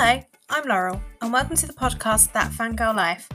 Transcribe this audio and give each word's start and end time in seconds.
Hello, 0.00 0.22
I'm 0.48 0.68
Laurel, 0.68 1.02
and 1.20 1.32
welcome 1.32 1.56
to 1.56 1.66
the 1.66 1.72
podcast 1.72 2.32
That 2.32 2.52
Fangirl 2.52 2.94
Life. 2.94 3.28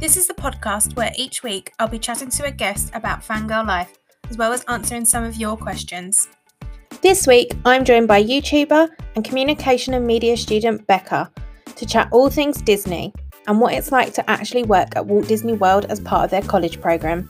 This 0.00 0.16
is 0.16 0.26
the 0.26 0.32
podcast 0.32 0.96
where 0.96 1.12
each 1.14 1.42
week 1.42 1.74
I'll 1.78 1.88
be 1.88 1.98
chatting 1.98 2.30
to 2.30 2.46
a 2.46 2.50
guest 2.50 2.90
about 2.94 3.20
fangirl 3.20 3.66
life, 3.66 3.98
as 4.30 4.38
well 4.38 4.54
as 4.54 4.64
answering 4.64 5.04
some 5.04 5.24
of 5.24 5.36
your 5.36 5.58
questions. 5.58 6.26
This 7.02 7.26
week, 7.26 7.52
I'm 7.66 7.84
joined 7.84 8.08
by 8.08 8.24
YouTuber 8.24 8.88
and 9.14 9.24
communication 9.26 9.92
and 9.92 10.06
media 10.06 10.38
student 10.38 10.86
Becca 10.86 11.30
to 11.74 11.84
chat 11.84 12.08
all 12.10 12.30
things 12.30 12.62
Disney 12.62 13.12
and 13.46 13.60
what 13.60 13.74
it's 13.74 13.92
like 13.92 14.14
to 14.14 14.30
actually 14.30 14.62
work 14.62 14.96
at 14.96 15.04
Walt 15.04 15.28
Disney 15.28 15.52
World 15.52 15.84
as 15.90 16.00
part 16.00 16.24
of 16.24 16.30
their 16.30 16.40
college 16.40 16.80
program. 16.80 17.28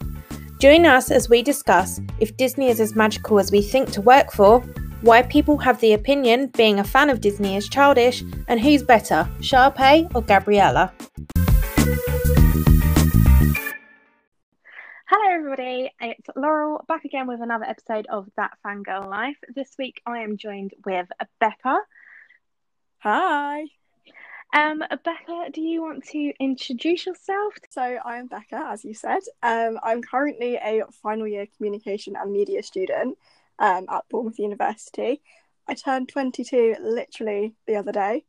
Join 0.61 0.87
us 0.87 1.11
as 1.11 1.29
we 1.29 1.43
discuss 1.43 2.00
if 2.21 2.37
Disney 2.37 2.68
is 2.68 2.79
as 2.79 2.95
magical 2.95 3.41
as 3.41 3.50
we 3.50 3.62
think 3.62 3.91
to 3.91 4.00
work 4.00 4.30
for, 4.30 4.64
why 5.07 5.23
people 5.23 5.56
have 5.56 5.80
the 5.80 5.92
opinion 5.92 6.48
being 6.56 6.80
a 6.80 6.84
fan 6.84 7.09
of 7.09 7.20
Disney 7.20 7.55
is 7.55 7.69
childish, 7.69 8.24
and 8.48 8.60
who's 8.60 8.83
better, 8.83 9.29
Sharpay 9.38 10.12
or 10.16 10.20
Gabriella. 10.20 10.92
Hello, 15.09 15.30
everybody. 15.32 15.92
It's 16.01 16.27
Laurel 16.34 16.84
back 16.88 17.05
again 17.05 17.29
with 17.29 17.41
another 17.41 17.66
episode 17.66 18.09
of 18.09 18.29
That 18.37 18.59
Fangirl 18.66 19.09
Life. 19.09 19.37
This 19.55 19.77
week 19.79 20.02
I 20.05 20.23
am 20.23 20.37
joined 20.37 20.74
with 20.84 21.07
Becca. 21.38 21.79
Hi. 22.98 23.62
Um, 24.52 24.82
Becca, 25.04 25.51
do 25.52 25.60
you 25.60 25.82
want 25.82 26.04
to 26.09 26.32
introduce 26.41 27.07
yourself? 27.07 27.54
So 27.70 27.80
I 27.80 28.16
am 28.16 28.27
Becca, 28.27 28.70
as 28.73 28.84
you 28.84 28.93
said. 28.93 29.20
Um, 29.41 29.79
I'm 29.84 30.02
currently 30.02 30.57
a 30.57 30.82
final 31.01 31.29
year 31.29 31.46
communication 31.57 32.16
and 32.16 32.32
media 32.32 32.65
student 32.65 33.16
um, 33.59 33.87
at 33.88 34.05
Bournemouth 34.10 34.38
University. 34.38 35.23
I 35.69 35.74
turned 35.74 36.09
22 36.09 36.77
literally 36.80 37.55
the 37.66 37.76
other 37.76 37.93
day. 37.93 38.24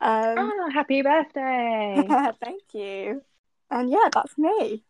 Um, 0.00 0.34
oh, 0.38 0.70
happy 0.72 1.02
birthday! 1.02 2.06
thank 2.44 2.62
you. 2.72 3.22
And 3.70 3.90
yeah, 3.90 4.08
that's 4.12 4.36
me. 4.36 4.82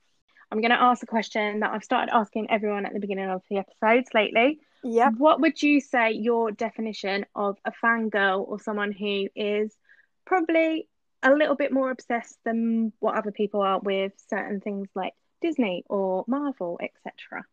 I'm 0.51 0.61
going 0.61 0.71
to 0.71 0.83
ask 0.83 1.03
a 1.03 1.07
question 1.07 1.61
that 1.61 1.73
I've 1.73 1.85
started 1.85 2.15
asking 2.15 2.51
everyone 2.51 2.87
at 2.87 2.93
the 2.93 3.01
beginning 3.01 3.29
of 3.29 3.43
the 3.51 3.59
episodes 3.59 4.09
lately. 4.15 4.61
Yeah. 4.83 5.11
What 5.11 5.41
would 5.41 5.63
you 5.63 5.81
say 5.81 6.13
your 6.13 6.51
definition 6.51 7.27
of 7.35 7.57
a 7.65 7.73
fangirl 7.85 8.49
or 8.49 8.59
someone 8.61 8.93
who 8.93 9.29
is 9.37 9.77
probably 10.25 10.89
a 11.23 11.33
little 11.33 11.55
bit 11.55 11.73
more 11.73 11.91
obsessed 11.91 12.39
than 12.45 12.93
what 12.99 13.17
other 13.17 13.31
people 13.31 13.61
are 13.61 13.79
with 13.79 14.13
certain 14.29 14.61
things 14.61 14.89
like 14.95 15.13
Disney 15.41 15.85
or 15.89 16.25
Marvel, 16.27 16.81
etc.? 16.81 17.45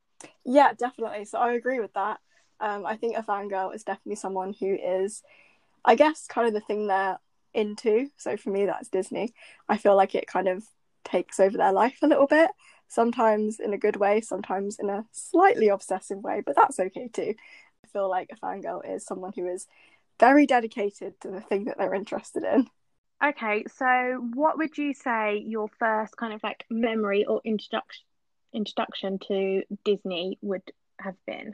Yeah, 0.47 0.71
definitely. 0.73 1.25
So 1.25 1.37
I 1.37 1.53
agree 1.53 1.79
with 1.79 1.93
that. 1.93 2.19
Um, 2.59 2.85
I 2.85 2.95
think 2.95 3.17
a 3.17 3.21
fangirl 3.21 3.75
is 3.75 3.83
definitely 3.83 4.15
someone 4.15 4.53
who 4.57 4.73
is, 4.73 5.21
I 5.85 5.95
guess, 5.95 6.25
kind 6.25 6.47
of 6.47 6.53
the 6.53 6.61
thing 6.61 6.87
they're 6.87 7.19
into. 7.53 8.09
So 8.15 8.37
for 8.37 8.49
me, 8.49 8.65
that's 8.65 8.87
Disney. 8.87 9.33
I 9.67 9.77
feel 9.77 9.95
like 9.95 10.15
it 10.15 10.25
kind 10.25 10.47
of 10.47 10.63
takes 11.03 11.39
over 11.39 11.57
their 11.57 11.73
life 11.73 11.99
a 12.01 12.07
little 12.07 12.27
bit, 12.27 12.49
sometimes 12.87 13.59
in 13.59 13.73
a 13.73 13.77
good 13.77 13.97
way, 13.97 14.21
sometimes 14.21 14.77
in 14.79 14.89
a 14.89 15.05
slightly 15.11 15.67
obsessive 15.67 16.19
way, 16.19 16.41
but 16.45 16.55
that's 16.55 16.79
okay 16.79 17.09
too. 17.09 17.35
I 17.83 17.87
feel 17.89 18.09
like 18.09 18.29
a 18.31 18.35
fangirl 18.37 18.89
is 18.89 19.05
someone 19.05 19.33
who 19.35 19.47
is 19.47 19.67
very 20.19 20.45
dedicated 20.45 21.19
to 21.21 21.29
the 21.29 21.41
thing 21.41 21.65
that 21.65 21.77
they're 21.77 21.93
interested 21.93 22.43
in. 22.43 22.69
Okay, 23.23 23.65
so 23.75 24.29
what 24.33 24.57
would 24.57 24.77
you 24.77 24.93
say 24.93 25.43
your 25.45 25.67
first 25.79 26.15
kind 26.15 26.33
of 26.33 26.41
like 26.43 26.63
memory 26.69 27.25
or 27.25 27.41
introduction 27.43 28.06
introduction 28.57 29.19
to 29.27 29.63
Disney 29.85 30.37
would 30.41 30.63
have 30.99 31.15
been? 31.25 31.53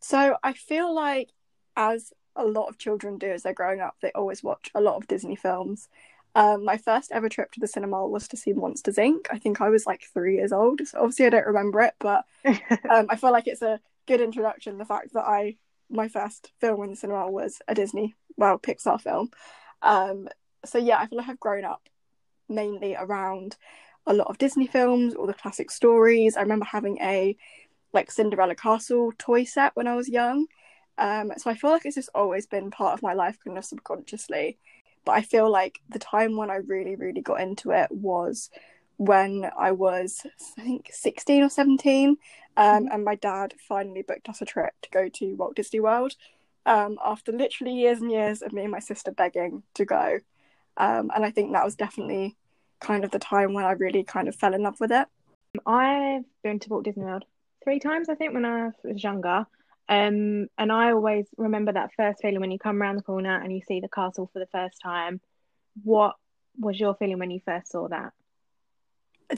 So 0.00 0.36
I 0.42 0.52
feel 0.52 0.94
like, 0.94 1.30
as 1.76 2.12
a 2.36 2.44
lot 2.44 2.68
of 2.68 2.78
children 2.78 3.18
do 3.18 3.30
as 3.30 3.42
they're 3.42 3.54
growing 3.54 3.80
up, 3.80 3.96
they 4.02 4.12
always 4.12 4.42
watch 4.42 4.70
a 4.74 4.80
lot 4.80 4.96
of 4.96 5.06
Disney 5.06 5.36
films. 5.36 5.88
Um, 6.34 6.64
my 6.64 6.76
first 6.76 7.10
ever 7.12 7.28
trip 7.28 7.52
to 7.52 7.60
the 7.60 7.66
cinema 7.66 8.06
was 8.06 8.28
to 8.28 8.36
see 8.36 8.52
Monsters 8.52 8.96
Inc. 8.96 9.26
I 9.30 9.38
think 9.38 9.60
I 9.60 9.68
was 9.68 9.86
like 9.86 10.02
three 10.12 10.36
years 10.36 10.52
old, 10.52 10.86
so 10.86 10.98
obviously 10.98 11.26
I 11.26 11.30
don't 11.30 11.46
remember 11.46 11.80
it, 11.80 11.94
but 11.98 12.24
um, 12.44 13.06
I 13.08 13.16
feel 13.16 13.32
like 13.32 13.46
it's 13.46 13.62
a 13.62 13.80
good 14.06 14.20
introduction. 14.20 14.78
The 14.78 14.84
fact 14.84 15.12
that 15.14 15.24
I 15.24 15.56
my 15.90 16.08
first 16.08 16.52
film 16.60 16.82
in 16.84 16.90
the 16.90 16.96
cinema 16.96 17.28
was 17.28 17.60
a 17.66 17.74
Disney, 17.74 18.14
well, 18.36 18.58
Pixar 18.58 19.00
film. 19.00 19.30
Um, 19.82 20.28
so 20.64 20.78
yeah, 20.78 20.98
I 20.98 21.06
feel 21.06 21.18
like 21.18 21.28
I've 21.28 21.40
grown 21.40 21.64
up 21.64 21.88
mainly 22.48 22.94
around 22.96 23.56
a 24.06 24.14
lot 24.14 24.28
of 24.28 24.38
Disney 24.38 24.66
films, 24.66 25.14
all 25.14 25.26
the 25.26 25.34
classic 25.34 25.70
stories. 25.70 26.36
I 26.36 26.42
remember 26.42 26.66
having 26.66 26.98
a 27.00 27.36
like 27.92 28.10
Cinderella 28.10 28.54
Castle 28.54 29.12
toy 29.18 29.44
set 29.44 29.74
when 29.74 29.86
I 29.86 29.94
was 29.94 30.08
young. 30.08 30.46
Um, 30.98 31.32
so 31.36 31.50
I 31.50 31.54
feel 31.54 31.70
like 31.70 31.86
it's 31.86 31.96
just 31.96 32.10
always 32.14 32.46
been 32.46 32.70
part 32.70 32.94
of 32.94 33.02
my 33.02 33.14
life, 33.14 33.38
kind 33.42 33.58
of 33.58 33.64
subconsciously. 33.64 34.58
But 35.04 35.12
I 35.12 35.22
feel 35.22 35.50
like 35.50 35.80
the 35.88 35.98
time 35.98 36.36
when 36.36 36.50
I 36.50 36.56
really, 36.56 36.94
really 36.94 37.22
got 37.22 37.40
into 37.40 37.70
it 37.70 37.90
was 37.90 38.50
when 38.96 39.50
I 39.58 39.72
was, 39.72 40.20
I 40.58 40.62
think, 40.62 40.90
16 40.92 41.42
or 41.42 41.48
17. 41.48 42.10
Um, 42.10 42.16
mm-hmm. 42.84 42.92
and 42.92 43.04
my 43.04 43.14
dad 43.14 43.54
finally 43.66 44.02
booked 44.02 44.28
us 44.28 44.42
a 44.42 44.44
trip 44.44 44.74
to 44.82 44.90
go 44.90 45.08
to 45.08 45.34
Walt 45.36 45.56
Disney 45.56 45.80
World 45.80 46.14
um, 46.66 46.98
after 47.02 47.32
literally 47.32 47.72
years 47.72 48.00
and 48.00 48.10
years 48.10 48.42
of 48.42 48.52
me 48.52 48.62
and 48.62 48.72
my 48.72 48.78
sister 48.78 49.10
begging 49.10 49.62
to 49.74 49.84
go. 49.84 50.18
Um, 50.76 51.10
and 51.14 51.24
I 51.24 51.30
think 51.30 51.52
that 51.52 51.64
was 51.64 51.76
definitely 51.76 52.36
kind 52.80 53.04
of 53.04 53.10
the 53.10 53.18
time 53.18 53.52
when 53.52 53.64
I 53.64 53.72
really 53.72 54.02
kind 54.02 54.28
of 54.28 54.34
fell 54.34 54.54
in 54.54 54.62
love 54.62 54.80
with 54.80 54.92
it. 54.92 55.06
I've 55.66 56.24
been 56.42 56.58
to 56.60 56.68
Walt 56.68 56.84
Disney 56.84 57.04
World 57.04 57.24
three 57.62 57.78
times, 57.78 58.08
I 58.08 58.14
think, 58.14 58.34
when 58.34 58.44
I 58.44 58.70
was 58.84 59.02
younger. 59.02 59.46
Um, 59.88 60.46
and 60.56 60.70
I 60.70 60.92
always 60.92 61.26
remember 61.36 61.72
that 61.72 61.90
first 61.96 62.22
feeling 62.22 62.40
when 62.40 62.52
you 62.52 62.58
come 62.58 62.80
around 62.80 62.96
the 62.96 63.02
corner 63.02 63.40
and 63.40 63.52
you 63.52 63.60
see 63.66 63.80
the 63.80 63.88
castle 63.88 64.30
for 64.32 64.38
the 64.38 64.46
first 64.46 64.80
time. 64.80 65.20
What 65.82 66.14
was 66.58 66.78
your 66.78 66.94
feeling 66.94 67.18
when 67.18 67.30
you 67.30 67.40
first 67.44 67.72
saw 67.72 67.88
that? 67.88 68.12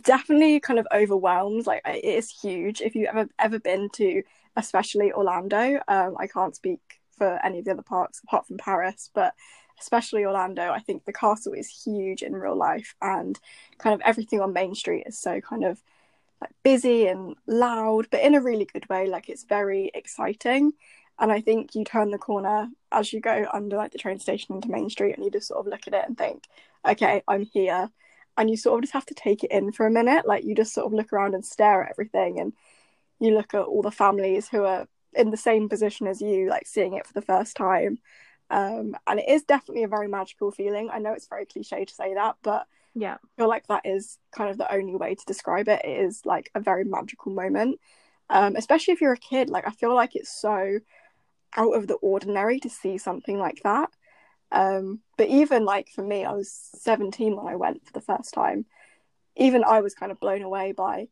Definitely 0.05 0.61
kind 0.61 0.79
of 0.79 0.87
overwhelmed. 0.93 1.67
Like 1.67 1.83
it 1.87 2.05
is 2.05 2.31
huge. 2.31 2.81
If 2.81 2.95
you've 2.95 3.09
ever 3.09 3.29
ever 3.39 3.59
been 3.59 3.89
to, 3.95 4.23
especially 4.57 5.13
Orlando, 5.13 5.81
um, 5.89 6.17
I 6.19 6.27
can't 6.27 6.55
speak 6.55 6.81
for 7.17 7.39
any 7.45 7.61
of 7.61 7.65
the 7.65 7.73
other 7.73 7.83
parks 7.83 8.21
apart 8.25 8.47
from 8.47 8.59
Paris, 8.59 9.11
but 9.15 9.35
especially 9.81 10.25
Orlando, 10.25 10.71
I 10.71 10.81
think 10.81 11.05
the 11.05 11.13
castle 11.13 11.53
is 11.53 11.69
huge 11.69 12.23
in 12.23 12.35
real 12.35 12.57
life, 12.57 12.95
and 13.03 13.39
kind 13.79 13.95
of 13.95 14.01
everything 14.03 14.41
on 14.41 14.53
Main 14.53 14.75
Street 14.75 15.05
is 15.07 15.19
so 15.19 15.41
kind 15.41 15.65
of 15.65 15.83
like 16.43 16.51
busy 16.63 17.07
and 17.07 17.37
loud, 17.47 18.09
but 18.11 18.21
in 18.21 18.35
a 18.35 18.41
really 18.41 18.65
good 18.65 18.89
way. 18.89 19.07
Like 19.07 19.29
it's 19.29 19.45
very 19.45 19.91
exciting. 19.95 20.73
And 21.19 21.31
I 21.31 21.41
think 21.41 21.75
you 21.75 21.85
turn 21.85 22.11
the 22.11 22.19
corner 22.19 22.69
as 22.91 23.13
you 23.13 23.21
go 23.21 23.47
under 23.53 23.77
like 23.77 23.93
the 23.93 23.99
train 23.99 24.19
station 24.19 24.55
into 24.57 24.71
Main 24.71 24.91
Street 24.91 25.15
and 25.15 25.25
you 25.25 25.31
just 25.31 25.49
sort 25.49 25.61
of 25.61 25.71
look 25.71 25.87
at 25.87 25.95
it 25.95 26.05
and 26.07 26.19
think, 26.19 26.45
okay, 26.87 27.23
I'm 27.29 27.43
here. 27.43 27.91
And 28.37 28.51
you 28.51 28.57
sort 28.57 28.79
of 28.79 28.83
just 28.83 28.95
have 28.95 29.07
to 29.07 29.15
take 29.15 29.45
it 29.45 29.53
in 29.53 29.73
for 29.73 29.87
a 29.87 29.91
minute. 29.91 30.27
Like 30.27 30.45
you 30.45 30.55
just 30.55 30.75
sort 30.75 30.87
of 30.87 30.93
look 30.93 31.13
around 31.13 31.35
and 31.35 31.45
stare 31.45 31.85
at 31.85 31.91
everything 31.91 32.41
and 32.41 32.55
you 33.21 33.35
look 33.35 33.55
at 33.55 33.61
all 33.61 33.83
the 33.83 33.91
families 33.91 34.49
who 34.49 34.65
are 34.65 34.89
in 35.13 35.31
the 35.31 35.37
same 35.37 35.69
position 35.69 36.07
as 36.07 36.21
you, 36.21 36.49
like 36.49 36.67
seeing 36.67 36.95
it 36.95 37.07
for 37.07 37.13
the 37.13 37.23
first 37.23 37.57
time. 37.57 37.99
Um, 38.53 38.95
and 39.07 39.19
it 39.19 39.29
is 39.29 39.43
definitely 39.45 39.83
a 39.83 39.89
very 39.89 40.09
magical 40.09 40.51
feeling. 40.51 40.91
I 40.93 40.99
know 40.99 41.15
it's 41.15 41.27
very 41.27 41.47
cliche 41.47 41.87
to 41.87 41.95
say 41.95 42.13
that, 42.15 42.37
but 42.43 42.67
yeah. 42.95 43.15
I 43.15 43.27
feel 43.39 43.49
like 43.49 43.67
that 43.69 43.87
is 43.87 44.19
kind 44.31 44.51
of 44.51 44.59
the 44.59 44.73
only 44.73 44.95
way 44.95 45.15
to 45.15 45.25
describe 45.27 45.69
it. 45.69 45.85
It 45.85 46.05
is 46.05 46.27
like 46.27 46.51
a 46.55 46.61
very 46.61 46.85
magical 46.85 47.33
moment. 47.33 47.81
Um, 48.29 48.55
especially 48.55 48.93
if 48.93 49.01
you're 49.01 49.13
a 49.13 49.19
kid 49.19 49.51
like 49.51 49.67
i 49.67 49.71
feel 49.71 49.95
like 49.95 50.17
it's 50.17 50.33
so 50.41 50.79
out 51.55 51.75
of 51.75 51.87
the 51.87 51.97
ordinary 51.97 52.61
to 52.61 52.71
see 52.71 52.97
something 52.99 53.39
like 53.39 53.63
that. 53.63 53.91
Um, 54.51 55.01
but 55.17 55.29
even 55.29 55.65
like 55.65 55.89
for 55.89 56.03
me 56.03 56.25
i 56.25 56.33
was 56.33 56.51
17 56.77 57.37
when 57.37 57.47
i 57.47 57.57
went 57.57 57.87
for 57.87 57.93
the 57.93 58.01
first 58.01 58.35
time. 58.35 58.67
Even 59.37 59.65
i 59.65 59.81
was 59.81 59.95
kind 59.95 60.13
of 60.13 60.21
blown 60.21 60.43
away 60.43 60.73
by 60.73 61.09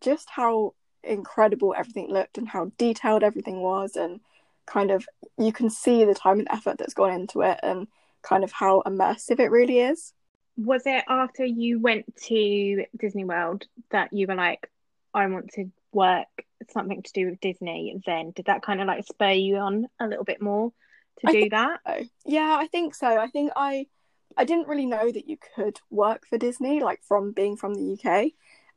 just 0.00 0.28
how 0.30 0.74
incredible 1.02 1.74
everything 1.76 2.08
looked 2.10 2.38
and 2.38 2.48
how 2.48 2.70
detailed 2.78 3.22
everything 3.22 3.60
was 3.60 3.96
and 3.96 4.20
kind 4.66 4.90
of 4.90 5.06
you 5.38 5.52
can 5.52 5.70
see 5.70 6.04
the 6.04 6.14
time 6.14 6.38
and 6.38 6.48
effort 6.50 6.78
that's 6.78 6.94
gone 6.94 7.12
into 7.12 7.42
it 7.42 7.58
and 7.62 7.88
kind 8.22 8.44
of 8.44 8.52
how 8.52 8.82
immersive 8.86 9.40
it 9.40 9.50
really 9.50 9.80
is 9.80 10.12
was 10.56 10.82
it 10.86 11.04
after 11.08 11.44
you 11.44 11.80
went 11.80 12.14
to 12.24 12.84
Disney 12.98 13.24
World 13.24 13.64
that 13.90 14.12
you 14.12 14.26
were 14.26 14.34
like, 14.34 14.70
I 15.14 15.26
want 15.26 15.50
to 15.54 15.70
work 15.92 16.26
something 16.70 17.02
to 17.02 17.12
do 17.12 17.30
with 17.30 17.40
Disney? 17.40 18.00
Then 18.04 18.32
did 18.32 18.46
that 18.46 18.62
kind 18.62 18.80
of 18.80 18.86
like 18.86 19.06
spur 19.06 19.30
you 19.30 19.56
on 19.56 19.86
a 20.00 20.06
little 20.06 20.24
bit 20.24 20.42
more 20.42 20.72
to 21.20 21.28
I 21.28 21.32
do 21.32 21.48
that? 21.50 21.80
So. 21.86 22.04
Yeah, 22.26 22.56
I 22.58 22.66
think 22.66 22.94
so. 22.94 23.06
I 23.06 23.28
think 23.28 23.52
I 23.56 23.86
I 24.36 24.44
didn't 24.44 24.68
really 24.68 24.86
know 24.86 25.10
that 25.10 25.28
you 25.28 25.36
could 25.54 25.78
work 25.90 26.26
for 26.28 26.38
Disney, 26.38 26.80
like 26.80 27.00
from 27.02 27.32
being 27.32 27.56
from 27.56 27.74
the 27.74 27.98
UK. 27.98 28.32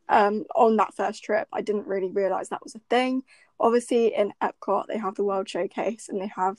Um, 0.07 0.46
on 0.56 0.78
that 0.78 0.94
first 0.94 1.24
trip, 1.24 1.48
I 1.52 1.62
didn't 1.62 1.88
really 1.88 2.12
realize 2.12 2.50
that 2.50 2.63
was 2.63 2.75
a 2.75 2.81
thing. 2.90 3.24
Obviously, 3.60 4.13
in 4.13 4.34
Epcot, 4.42 4.88
they 4.88 4.98
have 4.98 5.16
the 5.16 5.24
World 5.24 5.50
Showcase 5.50 6.10
and 6.10 6.22
they 6.22 6.31
have 6.36 6.57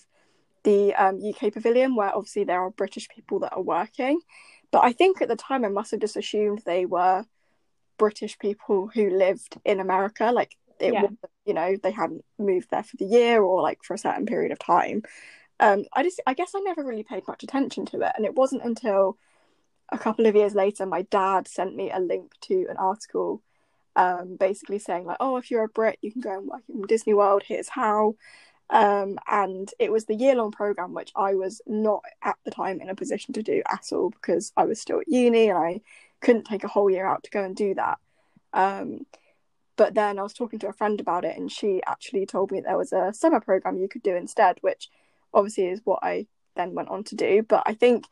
the 0.64 0.94
um, 0.94 1.20
UK 1.22 1.52
Pavilion, 1.52 1.94
where 1.94 2.14
obviously 2.14 2.44
there 2.44 2.60
are 2.60 2.70
British 2.70 3.08
people 3.08 3.38
that 3.40 3.52
are 3.52 3.62
working. 3.62 4.20
But 4.72 4.84
I 4.84 4.92
think 4.92 5.22
at 5.22 5.28
the 5.28 5.36
time 5.36 5.64
I 5.64 5.68
must 5.68 5.92
have 5.92 6.00
just 6.00 6.16
assumed 6.16 6.62
they 6.64 6.86
were 6.86 7.24
British 7.98 8.38
people 8.38 8.90
who 8.92 9.10
lived 9.10 9.58
in 9.64 9.80
America. 9.80 10.32
Like 10.32 10.56
it 10.80 10.92
yeah. 10.92 11.02
was, 11.02 11.10
you 11.44 11.54
know, 11.54 11.76
they 11.80 11.92
hadn't 11.92 12.24
moved 12.38 12.68
there 12.70 12.82
for 12.82 12.96
the 12.96 13.04
year 13.04 13.42
or 13.42 13.62
like 13.62 13.82
for 13.82 13.94
a 13.94 13.98
certain 13.98 14.26
period 14.26 14.52
of 14.52 14.58
time. 14.58 15.02
um, 15.60 15.84
I 15.92 16.02
just 16.02 16.20
I 16.26 16.34
guess 16.34 16.52
I 16.54 16.60
never 16.60 16.84
really 16.84 17.04
paid 17.04 17.26
much 17.28 17.42
attention 17.42 17.86
to 17.86 18.00
it, 18.00 18.12
and 18.16 18.26
it 18.26 18.34
wasn't 18.34 18.64
until 18.64 19.16
a 19.90 19.98
couple 19.98 20.26
of 20.26 20.34
years 20.34 20.54
later 20.54 20.86
my 20.86 21.02
dad 21.02 21.48
sent 21.48 21.74
me 21.74 21.90
a 21.90 22.00
link 22.00 22.32
to 22.42 22.66
an 22.68 22.76
article, 22.76 23.42
um, 23.94 24.36
basically 24.36 24.78
saying 24.78 25.04
like, 25.04 25.18
oh, 25.20 25.36
if 25.36 25.50
you're 25.50 25.64
a 25.64 25.68
Brit, 25.68 25.98
you 26.02 26.12
can 26.12 26.20
go 26.20 26.38
and 26.38 26.48
work 26.48 26.62
in 26.68 26.82
Disney 26.82 27.14
World. 27.14 27.42
Here's 27.44 27.68
how. 27.68 28.16
Um, 28.68 29.18
and 29.28 29.70
it 29.78 29.92
was 29.92 30.06
the 30.06 30.14
year 30.14 30.34
long 30.34 30.50
program, 30.50 30.92
which 30.92 31.12
I 31.14 31.34
was 31.34 31.60
not 31.66 32.02
at 32.22 32.36
the 32.44 32.50
time 32.50 32.80
in 32.80 32.88
a 32.88 32.96
position 32.96 33.32
to 33.34 33.42
do 33.42 33.62
at 33.70 33.92
all 33.92 34.10
because 34.10 34.52
I 34.56 34.64
was 34.64 34.80
still 34.80 35.00
at 35.00 35.08
uni 35.08 35.48
and 35.48 35.58
I 35.58 35.80
couldn't 36.20 36.44
take 36.44 36.64
a 36.64 36.68
whole 36.68 36.90
year 36.90 37.06
out 37.06 37.22
to 37.24 37.30
go 37.30 37.44
and 37.44 37.54
do 37.54 37.74
that. 37.74 37.98
Um, 38.52 39.06
but 39.76 39.94
then 39.94 40.18
I 40.18 40.22
was 40.22 40.32
talking 40.32 40.58
to 40.60 40.68
a 40.68 40.72
friend 40.72 41.00
about 41.00 41.24
it, 41.24 41.36
and 41.36 41.52
she 41.52 41.82
actually 41.86 42.26
told 42.26 42.50
me 42.50 42.60
there 42.60 42.78
was 42.78 42.92
a 42.92 43.12
summer 43.12 43.40
program 43.40 43.76
you 43.76 43.88
could 43.88 44.02
do 44.02 44.16
instead, 44.16 44.58
which 44.62 44.88
obviously 45.34 45.66
is 45.66 45.82
what 45.84 46.00
I 46.02 46.26
then 46.56 46.74
went 46.74 46.88
on 46.88 47.04
to 47.04 47.14
do. 47.14 47.42
But 47.42 47.62
I 47.66 47.74
think 47.74 48.06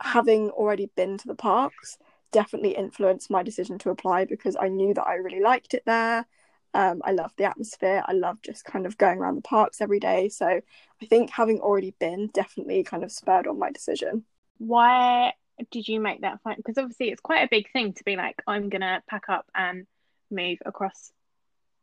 having 0.00 0.50
already 0.50 0.90
been 0.96 1.18
to 1.18 1.26
the 1.26 1.34
parks 1.34 1.98
definitely 2.30 2.76
influenced 2.76 3.30
my 3.30 3.42
decision 3.42 3.78
to 3.78 3.90
apply 3.90 4.24
because 4.24 4.56
I 4.58 4.68
knew 4.68 4.94
that 4.94 5.06
I 5.06 5.14
really 5.14 5.40
liked 5.40 5.74
it 5.74 5.82
there. 5.86 6.26
Um, 6.74 7.00
I 7.04 7.12
love 7.12 7.32
the 7.36 7.44
atmosphere. 7.44 8.04
I 8.06 8.12
love 8.12 8.42
just 8.42 8.64
kind 8.64 8.84
of 8.84 8.98
going 8.98 9.18
around 9.18 9.36
the 9.36 9.42
parks 9.42 9.80
every 9.80 10.00
day. 10.00 10.28
So 10.28 10.46
I 10.46 11.06
think 11.06 11.30
having 11.30 11.60
already 11.60 11.94
been 11.98 12.28
definitely 12.28 12.82
kind 12.84 13.04
of 13.04 13.10
spurred 13.10 13.46
on 13.46 13.58
my 13.58 13.70
decision. 13.70 14.24
Why 14.58 15.32
did 15.70 15.88
you 15.88 16.00
make 16.00 16.20
that 16.20 16.42
fight? 16.42 16.58
Because 16.58 16.78
obviously 16.78 17.08
it's 17.08 17.20
quite 17.20 17.42
a 17.42 17.48
big 17.50 17.72
thing 17.72 17.94
to 17.94 18.04
be 18.04 18.16
like, 18.16 18.42
I'm 18.46 18.68
gonna 18.68 19.02
pack 19.08 19.24
up 19.28 19.46
and 19.54 19.86
move 20.30 20.58
across 20.66 21.10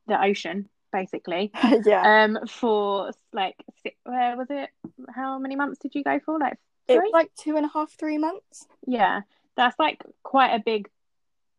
the 0.07 0.21
ocean, 0.21 0.69
basically. 0.93 1.51
yeah. 1.85 2.23
Um, 2.23 2.39
for 2.47 3.11
like, 3.33 3.55
where 4.03 4.37
was 4.37 4.47
it? 4.49 4.69
How 5.13 5.39
many 5.39 5.55
months 5.55 5.79
did 5.79 5.95
you 5.95 6.03
go 6.03 6.19
for? 6.19 6.39
Like? 6.39 6.57
It 6.87 6.97
was 6.97 7.11
like 7.13 7.31
two 7.35 7.57
and 7.57 7.65
a 7.65 7.69
half, 7.69 7.91
three 7.91 8.17
months. 8.17 8.67
Yeah, 8.85 9.21
that's 9.55 9.77
like 9.79 10.01
quite 10.23 10.53
a 10.53 10.63
big 10.63 10.89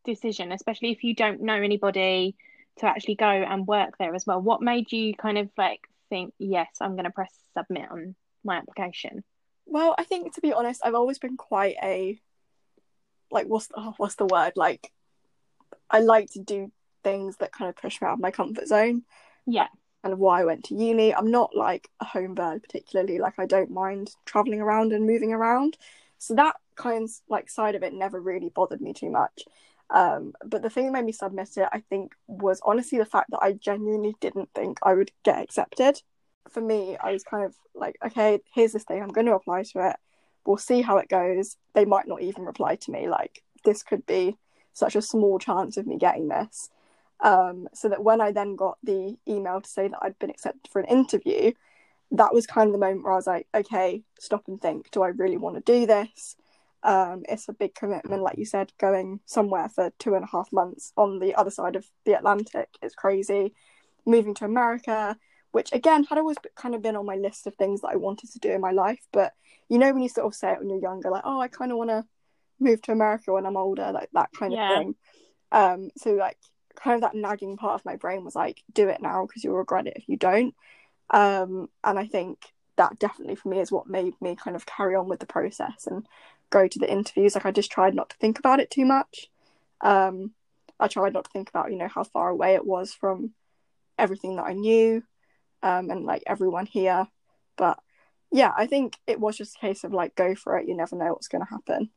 decision, 0.05 0.51
especially 0.51 0.91
if 0.91 1.03
you 1.03 1.13
don't 1.13 1.41
know 1.41 1.55
anybody 1.55 2.35
to 2.77 2.85
actually 2.85 3.15
go 3.15 3.27
and 3.27 3.67
work 3.67 3.97
there 3.97 4.15
as 4.15 4.25
well. 4.25 4.41
What 4.41 4.61
made 4.61 4.91
you 4.91 5.15
kind 5.15 5.37
of 5.37 5.49
like 5.57 5.81
think, 6.09 6.33
yes, 6.37 6.69
I'm 6.79 6.93
going 6.93 7.05
to 7.05 7.11
press 7.11 7.33
submit 7.57 7.91
on 7.91 8.15
my 8.43 8.57
application? 8.57 9.23
Well, 9.65 9.95
I 9.97 10.03
think 10.03 10.35
to 10.35 10.41
be 10.41 10.53
honest, 10.53 10.81
I've 10.83 10.95
always 10.95 11.19
been 11.19 11.37
quite 11.37 11.75
a 11.83 12.19
like 13.29 13.47
what's 13.47 13.67
the, 13.67 13.73
oh, 13.77 13.93
what's 13.97 14.15
the 14.15 14.25
word 14.25 14.53
like 14.55 14.89
I 15.89 15.99
like 15.99 16.31
to 16.31 16.39
do 16.39 16.71
things 17.03 17.37
that 17.37 17.51
kind 17.51 17.69
of 17.69 17.75
push 17.75 18.01
me 18.01 18.07
out 18.07 18.13
of 18.13 18.19
my 18.19 18.31
comfort 18.31 18.67
zone. 18.67 19.03
Yeah. 19.45 19.67
Kind 20.03 20.13
of 20.13 20.19
why 20.19 20.41
I 20.41 20.45
went 20.45 20.65
to 20.65 20.75
uni. 20.75 21.13
I'm 21.13 21.31
not 21.31 21.55
like 21.55 21.89
a 21.99 22.05
home 22.05 22.35
bird 22.35 22.63
particularly. 22.63 23.19
Like 23.19 23.39
I 23.39 23.45
don't 23.45 23.71
mind 23.71 24.11
traveling 24.25 24.61
around 24.61 24.93
and 24.93 25.05
moving 25.05 25.33
around. 25.33 25.77
So 26.17 26.35
that 26.35 26.55
kind 26.75 27.05
of 27.05 27.11
like 27.27 27.49
side 27.49 27.75
of 27.75 27.83
it 27.83 27.93
never 27.93 28.21
really 28.21 28.49
bothered 28.49 28.81
me 28.81 28.93
too 28.93 29.09
much. 29.09 29.43
Um, 29.89 30.33
but 30.45 30.61
the 30.61 30.69
thing 30.69 30.85
that 30.85 30.91
made 30.91 31.05
me 31.05 31.11
submit 31.11 31.49
it, 31.57 31.69
I 31.71 31.79
think, 31.89 32.13
was 32.27 32.59
honestly 32.63 32.97
the 32.97 33.05
fact 33.05 33.31
that 33.31 33.39
I 33.41 33.53
genuinely 33.53 34.15
didn't 34.19 34.49
think 34.53 34.79
I 34.83 34.93
would 34.93 35.11
get 35.23 35.41
accepted. 35.41 36.01
For 36.49 36.61
me, 36.61 36.97
I 37.01 37.11
was 37.11 37.23
kind 37.23 37.45
of 37.45 37.55
like, 37.73 37.97
okay, 38.05 38.39
here's 38.53 38.73
this 38.73 38.83
thing, 38.83 39.01
I'm 39.01 39.09
going 39.09 39.27
to 39.27 39.35
apply 39.35 39.63
to 39.63 39.89
it. 39.89 39.95
We'll 40.45 40.57
see 40.57 40.81
how 40.81 40.97
it 40.97 41.09
goes. 41.09 41.57
They 41.73 41.85
might 41.85 42.07
not 42.07 42.21
even 42.21 42.45
reply 42.45 42.75
to 42.75 42.91
me. 42.91 43.09
Like, 43.09 43.43
this 43.65 43.83
could 43.83 44.05
be 44.05 44.37
such 44.73 44.95
a 44.95 45.01
small 45.01 45.39
chance 45.39 45.77
of 45.77 45.87
me 45.87 45.97
getting 45.97 46.27
this. 46.29 46.69
Um, 47.19 47.67
so 47.73 47.89
that 47.89 48.03
when 48.03 48.21
I 48.21 48.31
then 48.31 48.55
got 48.55 48.77
the 48.83 49.17
email 49.27 49.61
to 49.61 49.69
say 49.69 49.87
that 49.87 49.99
I'd 50.01 50.19
been 50.19 50.29
accepted 50.29 50.71
for 50.71 50.79
an 50.79 50.87
interview, 50.87 51.51
that 52.11 52.33
was 52.33 52.47
kind 52.47 52.67
of 52.67 52.73
the 52.73 52.79
moment 52.79 53.03
where 53.03 53.13
I 53.13 53.17
was 53.17 53.27
like, 53.27 53.47
okay, 53.53 54.03
stop 54.19 54.47
and 54.47 54.61
think. 54.61 54.91
Do 54.91 55.03
I 55.03 55.09
really 55.09 55.37
want 55.37 55.55
to 55.55 55.61
do 55.61 55.85
this? 55.85 56.35
Um, 56.83 57.23
it's 57.27 57.49
a 57.49 57.53
big 57.53 57.75
commitment, 57.75 58.21
like 58.21 58.37
you 58.37 58.45
said, 58.45 58.71
going 58.79 59.19
somewhere 59.25 59.67
for 59.67 59.91
two 59.99 60.15
and 60.15 60.23
a 60.23 60.29
half 60.31 60.51
months 60.53 60.93
on 60.95 61.19
the 61.19 61.35
other 61.35 61.49
side 61.49 61.75
of 61.75 61.85
the 62.05 62.13
Atlantic 62.13 62.69
It's 62.81 62.95
crazy. 62.95 63.53
Moving 64.05 64.33
to 64.35 64.45
America, 64.45 65.17
which 65.51 65.73
again 65.73 66.05
had 66.05 66.17
always 66.17 66.37
kind 66.55 66.75
of 66.75 66.81
been 66.81 66.95
on 66.95 67.05
my 67.05 67.15
list 67.15 67.45
of 67.47 67.55
things 67.55 67.81
that 67.81 67.89
I 67.89 67.97
wanted 67.97 68.31
to 68.31 68.39
do 68.39 68.51
in 68.51 68.61
my 68.61 68.71
life. 68.71 69.01
But 69.11 69.33
you 69.67 69.77
know, 69.79 69.91
when 69.91 70.03
you 70.03 70.07
sort 70.09 70.27
of 70.27 70.35
say 70.35 70.51
it 70.53 70.59
when 70.59 70.69
you're 70.69 70.79
younger, 70.79 71.09
like, 71.09 71.23
oh, 71.25 71.41
I 71.41 71.49
kind 71.49 71.71
of 71.71 71.77
want 71.77 71.89
to 71.89 72.05
move 72.59 72.81
to 72.83 72.91
America 72.93 73.33
when 73.33 73.45
I'm 73.45 73.57
older, 73.57 73.91
like 73.91 74.09
that 74.13 74.29
kind 74.31 74.53
of 74.53 74.59
thing. 74.77 74.95
Um, 75.51 75.89
so 75.97 76.11
like 76.13 76.37
kind 76.81 76.95
of 76.95 77.01
that 77.01 77.15
nagging 77.15 77.57
part 77.57 77.75
of 77.75 77.85
my 77.85 77.95
brain 77.95 78.23
was 78.23 78.35
like, 78.35 78.63
do 78.73 78.87
it 78.89 79.01
now 79.01 79.25
because 79.25 79.43
you'll 79.43 79.57
regret 79.57 79.87
it 79.87 79.97
if 79.97 80.07
you 80.07 80.17
don't. 80.17 80.55
Um, 81.09 81.69
and 81.83 81.97
I 81.97 82.05
think 82.05 82.39
that 82.77 82.99
definitely 82.99 83.35
for 83.35 83.49
me 83.49 83.59
is 83.59 83.71
what 83.71 83.87
made 83.87 84.13
me 84.21 84.35
kind 84.35 84.55
of 84.55 84.65
carry 84.65 84.95
on 84.95 85.07
with 85.07 85.19
the 85.19 85.25
process 85.25 85.87
and 85.87 86.07
go 86.49 86.67
to 86.67 86.79
the 86.79 86.91
interviews. 86.91 87.35
Like 87.35 87.45
I 87.45 87.51
just 87.51 87.71
tried 87.71 87.95
not 87.95 88.09
to 88.09 88.17
think 88.17 88.39
about 88.39 88.59
it 88.59 88.69
too 88.69 88.85
much. 88.85 89.29
Um, 89.81 90.31
I 90.79 90.87
tried 90.87 91.13
not 91.13 91.25
to 91.25 91.31
think 91.31 91.49
about, 91.49 91.71
you 91.71 91.77
know, 91.77 91.87
how 91.87 92.03
far 92.03 92.29
away 92.29 92.55
it 92.55 92.65
was 92.65 92.93
from 92.93 93.33
everything 93.97 94.35
that 94.35 94.45
I 94.45 94.53
knew, 94.53 95.03
um, 95.63 95.89
and 95.89 96.05
like 96.05 96.23
everyone 96.27 96.67
here. 96.67 97.07
But 97.57 97.79
yeah, 98.31 98.53
I 98.55 98.67
think 98.67 98.97
it 99.07 99.19
was 99.19 99.37
just 99.37 99.55
a 99.55 99.59
case 99.59 99.83
of 99.83 99.93
like 99.93 100.15
go 100.15 100.35
for 100.35 100.57
it. 100.57 100.67
You 100.67 100.75
never 100.75 100.95
know 100.95 101.13
what's 101.13 101.27
going 101.27 101.43
to 101.43 101.49
happen. 101.49 101.89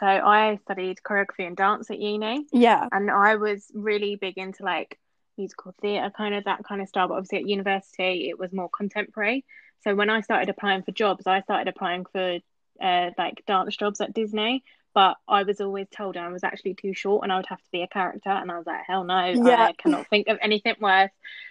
So 0.00 0.06
I 0.06 0.58
studied 0.64 0.98
choreography 1.06 1.46
and 1.46 1.56
dance 1.56 1.90
at 1.90 2.00
uni. 2.00 2.46
Yeah. 2.52 2.88
And 2.90 3.10
I 3.10 3.36
was 3.36 3.70
really 3.74 4.16
big 4.16 4.38
into 4.38 4.64
like 4.64 4.98
musical 5.38 5.74
theatre, 5.80 6.10
kind 6.16 6.34
of 6.34 6.44
that 6.44 6.64
kind 6.64 6.82
of 6.82 6.88
style. 6.88 7.08
But 7.08 7.14
obviously 7.14 7.38
at 7.38 7.48
university, 7.48 8.28
it 8.28 8.38
was 8.38 8.52
more 8.52 8.68
contemporary. 8.68 9.44
So 9.82 9.94
when 9.94 10.10
I 10.10 10.20
started 10.20 10.48
applying 10.48 10.82
for 10.82 10.92
jobs, 10.92 11.26
I 11.26 11.42
started 11.42 11.68
applying 11.68 12.06
for 12.06 12.38
uh, 12.82 13.10
like 13.16 13.44
dance 13.46 13.76
jobs 13.76 14.00
at 14.00 14.14
Disney. 14.14 14.64
But 14.94 15.16
I 15.26 15.42
was 15.42 15.60
always 15.60 15.88
told 15.90 16.16
I 16.16 16.28
was 16.28 16.44
actually 16.44 16.74
too 16.74 16.94
short 16.94 17.24
and 17.24 17.32
I 17.32 17.36
would 17.36 17.46
have 17.46 17.60
to 17.60 17.70
be 17.72 17.82
a 17.82 17.88
character. 17.88 18.30
And 18.30 18.50
I 18.50 18.56
was 18.56 18.66
like, 18.66 18.82
hell 18.86 19.02
no, 19.02 19.26
yeah. 19.26 19.64
I 19.64 19.72
cannot 19.72 20.06
think 20.08 20.28
of 20.28 20.38
anything 20.40 20.76
worse 20.80 21.10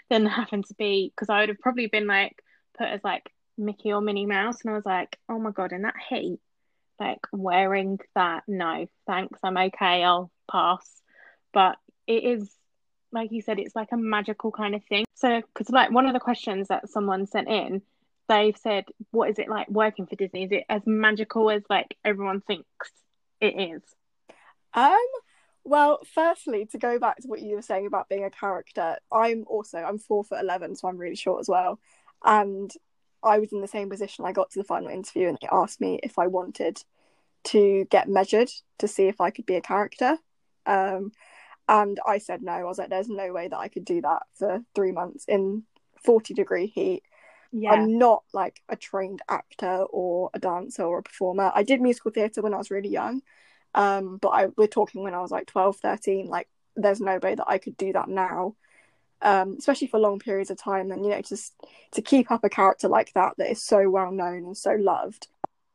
than 0.10 0.26
having 0.26 0.64
to 0.64 0.74
be, 0.76 1.12
because 1.14 1.30
I 1.30 1.42
would 1.42 1.50
have 1.50 1.60
probably 1.60 1.88
been 1.88 2.08
like 2.08 2.42
put 2.78 2.88
as 2.88 3.02
like 3.04 3.30
Mickey 3.58 3.92
or 3.92 4.00
Minnie 4.00 4.26
Mouse. 4.26 4.62
And 4.62 4.72
I 4.72 4.76
was 4.76 4.86
like, 4.86 5.18
oh 5.28 5.40
my 5.40 5.52
God, 5.52 5.74
in 5.74 5.82
that 5.82 5.96
heat, 6.10 6.40
like 7.00 7.20
wearing 7.32 8.00
that 8.16 8.44
no 8.48 8.88
thanks 9.08 9.40
i'm 9.44 9.58
okay 9.58 10.04
i'll 10.04 10.32
pass. 10.52 11.02
But 11.54 11.78
it 12.08 12.24
is 12.24 12.52
like 13.12 13.32
you 13.32 13.42
said 13.42 13.60
it's 13.60 13.76
like 13.76 13.92
a 13.92 13.98
magical 13.98 14.52
kind 14.52 14.76
of 14.76 14.84
thing. 14.86 15.06
So 15.16 15.42
because 15.42 15.70
like 15.70 15.92
one 15.92 16.08
of 16.08 16.14
the 16.14 16.20
questions 16.20 16.68
that 16.70 16.90
someone 16.90 17.28
sent 17.28 17.48
in 17.48 17.82
they've 18.30 18.58
said 18.58 18.86
what 19.12 19.30
is 19.30 19.38
it 19.40 19.50
like 19.50 19.70
working 19.70 20.08
for 20.08 20.16
disney? 20.16 20.44
Is 20.46 20.52
it 20.52 20.66
as 20.70 20.82
magical 20.86 21.50
as 21.50 21.64
like 21.70 21.98
everyone 22.04 22.42
thinks 22.42 22.92
it 23.40 23.60
is? 23.60 23.82
Um 24.74 24.98
well 25.64 26.00
firstly 26.14 26.66
to 26.66 26.78
go 26.78 27.00
back 27.00 27.18
to 27.18 27.28
what 27.28 27.42
you 27.42 27.56
were 27.56 27.62
saying 27.62 27.88
about 27.88 28.10
being 28.10 28.26
a 28.26 28.30
character 28.30 28.98
i'm 29.14 29.46
also 29.48 29.78
i'm 29.78 29.98
four 29.98 30.22
foot 30.22 30.42
11 30.42 30.76
so 30.76 30.90
i'm 30.90 30.98
really 30.98 31.16
short 31.16 31.40
as 31.40 31.48
well. 31.48 31.80
And 32.26 32.72
I 33.24 33.40
was 33.40 33.52
in 33.52 33.62
the 33.62 33.68
same 33.68 33.90
position. 33.90 34.26
I 34.26 34.32
got 34.32 34.52
to 34.52 34.60
the 34.60 34.66
final 34.66 34.90
interview 34.90 35.28
and 35.30 35.38
they 35.42 35.48
asked 35.52 35.82
me 35.82 36.00
if 36.04 36.20
I 36.20 36.28
wanted 36.28 36.84
to 37.46 37.86
get 37.90 38.10
measured 38.10 38.50
to 38.80 38.88
see 38.88 39.08
if 39.08 39.20
I 39.22 39.30
could 39.30 39.46
be 39.46 39.56
a 39.56 39.62
character. 39.62 40.18
Um, 40.66 41.12
and 41.68 42.00
I 42.06 42.18
said 42.18 42.42
no. 42.42 42.52
I 42.52 42.64
was 42.64 42.78
like, 42.78 42.90
there's 42.90 43.10
no 43.10 43.32
way 43.32 43.48
that 43.48 43.58
I 43.58 43.68
could 43.68 43.86
do 43.86 44.02
that 44.02 44.24
for 44.36 44.62
three 44.76 44.92
months 44.92 45.26
in 45.28 45.64
40 46.04 46.34
degree 46.34 46.68
heat. 46.68 47.04
Yeah. 47.52 47.72
I'm 47.72 47.98
not 47.98 48.24
like 48.34 48.62
a 48.68 48.76
trained 48.76 49.22
actor 49.30 49.84
or 49.90 50.30
a 50.34 50.40
dancer 50.40 50.84
or 50.84 51.00
a 51.00 51.04
performer. 51.04 51.52
I 51.54 51.64
did 51.64 51.82
musical 51.82 52.12
theatre 52.12 52.42
when 52.42 52.54
I 52.54 52.58
was 52.58 52.72
really 52.72 52.90
young. 52.90 53.22
Um, 53.76 54.18
but 54.18 54.30
I, 54.30 54.48
we're 54.58 54.68
talking 54.68 55.04
when 55.04 55.14
I 55.14 55.22
was 55.22 55.32
like 55.32 55.48
12, 55.48 55.78
13. 55.78 56.28
Like, 56.28 56.48
there's 56.76 57.00
no 57.02 57.20
way 57.22 57.36
that 57.36 57.48
I 57.48 57.60
could 57.60 57.78
do 57.78 57.94
that 57.94 58.10
now 58.10 58.56
um, 59.24 59.56
especially 59.58 59.88
for 59.88 60.00
long 60.00 60.20
periods 60.20 60.52
of 60.52 60.58
time. 60.58 60.92
And 60.92 61.04
you 61.04 61.12
know, 61.12 61.22
just 61.22 61.54
to 61.94 62.02
keep 62.02 62.30
up 62.30 62.44
a 62.44 62.50
character 62.50 62.88
like 62.88 63.14
that 63.14 63.34
that 63.38 63.50
is 63.50 63.64
so 63.64 63.90
well 63.90 64.12
known 64.12 64.46
and 64.46 64.58
so 64.58 64.74
loved, 64.74 65.28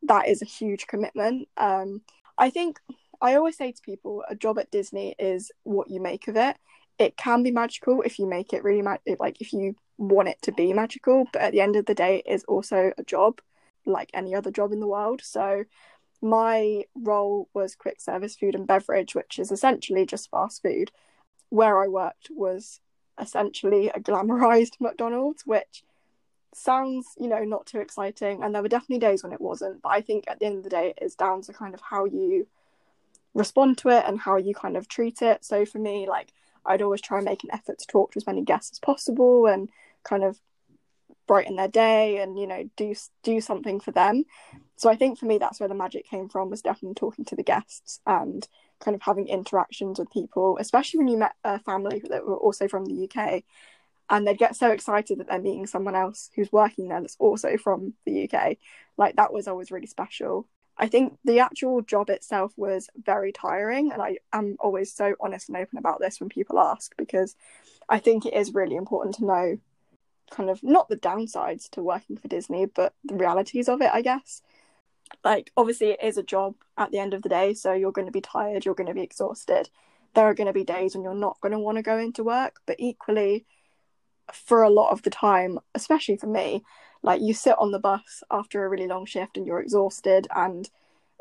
that 0.03 0.29
is 0.29 0.43
a 0.43 0.47
huge 0.47 0.87
commitment. 0.87 1.49
Um, 1.57 2.03
I 2.37 2.51
think 2.51 2.79
I 3.21 3.35
always 3.35 3.57
say 3.57 3.73
to 3.73 3.83
people, 3.83 4.23
a 4.29 4.37
job 4.37 4.59
at 4.59 4.71
Disney 4.71 5.15
is 5.19 5.51
what 5.65 5.91
you 5.91 6.01
make 6.01 6.29
of 6.29 6.37
it. 6.37 6.57
It 6.99 7.17
can 7.17 7.43
be 7.43 7.51
magical 7.51 8.03
if 8.03 8.19
you 8.19 8.27
make 8.27 8.53
it 8.53 8.63
really 8.65 8.83
ma- 8.83 8.99
like 9.19 9.41
if 9.41 9.53
you 9.53 9.75
want 9.97 10.29
it 10.29 10.41
to 10.43 10.53
be 10.53 10.73
magical, 10.73 11.27
but 11.33 11.43
at 11.43 11.53
the 11.53 11.61
end 11.61 11.77
of 11.77 11.87
the 11.87 11.95
day, 11.95 12.23
it 12.25 12.33
is 12.33 12.45
also 12.45 12.93
a 12.97 13.03
job 13.03 13.41
like 13.87 14.11
any 14.15 14.35
other 14.35 14.51
job 14.51 14.73
in 14.73 14.81
the 14.81 14.87
world. 14.87 15.23
So 15.25 15.65
my 16.21 16.85
role 16.95 17.49
was 17.55 17.75
quick 17.75 18.01
service 18.01 18.37
food 18.37 18.55
and 18.55 18.67
beverage, 18.67 19.15
which 19.15 19.39
is 19.39 19.51
essentially 19.51 20.07
just 20.07 20.31
fast 20.31 20.63
food. 20.63 20.91
Where 21.51 21.83
I 21.83 21.89
worked 21.89 22.29
was 22.31 22.81
essentially 23.21 23.89
a 23.89 24.01
glamorized 24.01 24.75
McDonald's, 24.81 25.47
which 25.47 25.85
sounds, 26.55 27.07
you 27.19 27.29
know, 27.29 27.45
not 27.45 27.67
too 27.67 27.81
exciting. 27.81 28.43
And 28.43 28.55
there 28.55 28.63
were 28.63 28.69
definitely 28.69 28.99
days 28.99 29.23
when 29.23 29.33
it 29.33 29.41
wasn't. 29.41 29.83
But 29.83 29.91
I 29.91 30.01
think 30.01 30.25
at 30.29 30.39
the 30.39 30.47
end 30.47 30.59
of 30.59 30.65
the 30.65 30.71
day, 30.71 30.95
it's 30.97 31.15
down 31.15 31.43
to 31.43 31.53
kind 31.53 31.75
of 31.75 31.81
how 31.81 32.05
you 32.05 32.47
respond 33.35 33.79
to 33.79 33.91
it 33.91 34.05
and 34.07 34.19
how 34.19 34.37
you 34.37 34.55
kind 34.55 34.77
of 34.77 34.89
treat 34.89 35.23
it. 35.23 35.45
So 35.45 35.65
for 35.65 35.79
me, 35.79 36.09
like, 36.09 36.33
I'd 36.65 36.83
always 36.83 37.01
try 37.01 37.19
and 37.19 37.25
make 37.25 37.45
an 37.45 37.51
effort 37.53 37.79
to 37.79 37.87
talk 37.87 38.13
to 38.13 38.19
as 38.19 38.27
many 38.27 38.43
guests 38.43 38.73
as 38.73 38.79
possible 38.79 39.47
and 39.47 39.69
kind 40.03 40.25
of 40.25 40.41
brighten 41.29 41.57
their 41.57 41.69
day 41.69 42.19
and 42.19 42.39
you 42.39 42.47
know 42.47 42.69
do 42.77 42.95
do 43.23 43.41
something 43.41 43.79
for 43.79 43.93
them 43.93 44.25
so 44.77 44.91
i 44.91 44.97
think 44.97 45.19
for 45.19 45.27
me 45.27 45.39
that's 45.39 45.61
where 45.61 45.69
the 45.69 45.75
magic 45.75 46.09
came 46.09 46.29
from 46.29 46.51
was 46.51 46.63
definitely 46.63 46.95
talking 46.95 47.25
to 47.25 47.37
the 47.37 47.43
guests 47.43 48.01
and 48.07 48.49
kind 48.81 48.95
of 48.95 49.03
having 49.03 49.29
interactions 49.29 49.99
with 49.99 50.11
people 50.11 50.57
especially 50.61 50.99
when 50.99 51.09
you 51.09 51.19
met 51.19 51.35
a 51.45 51.59
family 51.59 52.03
that 52.09 52.27
were 52.27 52.37
also 52.37 52.69
from 52.69 52.85
the 52.85 53.05
uk 53.05 53.43
and 54.11 54.27
they'd 54.27 54.39
get 54.39 54.57
so 54.57 54.71
excited 54.71 55.19
that 55.19 55.29
they're 55.29 55.41
meeting 55.41 55.67
someone 55.67 55.95
else 55.95 56.31
who's 56.35 56.53
working 56.53 56.89
there 56.89 57.01
that's 57.01 57.17
also 57.19 57.57
from 57.57 57.95
the 58.07 58.29
uk 58.31 58.57
like 58.97 59.17
that 59.17 59.33
was 59.33 59.49
always 59.49 59.71
really 59.71 59.87
special 59.87 60.47
I 60.79 60.87
think 60.87 61.19
the 61.25 61.41
actual 61.41 61.83
job 61.83 62.09
itself 62.09 62.53
was 62.57 62.89
very 62.97 63.33
tiring, 63.33 63.91
and 63.91 64.01
I 64.01 64.19
am 64.33 64.57
always 64.61 64.93
so 64.93 65.15
honest 65.21 65.49
and 65.49 65.59
open 65.59 65.77
about 65.77 66.01
this 66.01 66.21
when 66.21 66.29
people 66.29 66.59
ask 66.59 66.97
because 66.97 67.35
I 67.89 67.99
think 67.99 68.25
it 68.25 68.35
is 68.35 68.55
really 68.55 68.77
important 68.77 69.17
to 69.17 69.25
know 69.25 69.59
kind 70.31 70.51
of 70.51 70.63
not 70.63 70.89
the 70.89 70.97
downsides 70.97 71.69
to 71.71 71.83
working 71.83 72.17
for 72.17 72.29
Disney, 72.29 72.67
but 72.67 72.95
the 73.05 73.17
realities 73.17 73.69
of 73.69 73.81
it, 73.81 73.91
I 73.93 74.03
guess. 74.03 74.43
Like, 75.25 75.53
obviously, 75.57 75.91
it 75.91 76.03
is 76.03 76.19
a 76.19 76.23
job 76.23 76.55
at 76.77 76.91
the 76.91 76.99
end 76.99 77.15
of 77.15 77.23
the 77.23 77.29
day, 77.29 77.55
so 77.55 77.73
you're 77.73 77.93
going 77.93 78.07
to 78.07 78.13
be 78.13 78.21
tired, 78.21 78.65
you're 78.65 78.75
going 78.75 78.89
to 78.89 78.95
be 78.95 79.03
exhausted. 79.03 79.69
There 80.15 80.25
are 80.25 80.35
going 80.35 80.47
to 80.47 80.53
be 80.53 80.65
days 80.65 80.95
when 80.95 81.05
you're 81.05 81.15
not 81.15 81.41
going 81.41 81.53
to 81.53 81.59
want 81.59 81.77
to 81.77 81.83
go 81.83 81.99
into 81.99 82.25
work, 82.25 82.61
but 82.67 82.77
equally, 82.79 83.45
for 84.33 84.63
a 84.63 84.71
lot 84.71 84.91
of 84.91 85.03
the 85.03 85.11
time, 85.11 85.59
especially 85.75 86.17
for 86.17 86.27
me, 86.27 86.63
like 87.03 87.21
you 87.21 87.35
sit 87.35 87.57
on 87.59 87.71
the 87.71 87.79
bus 87.79 88.23
after 88.31 88.65
a 88.65 88.69
really 88.69 88.87
long 88.87 89.07
shift 89.07 89.37
and 89.37 89.47
you're 89.47 89.61
exhausted. 89.61 90.27
And 90.35 90.69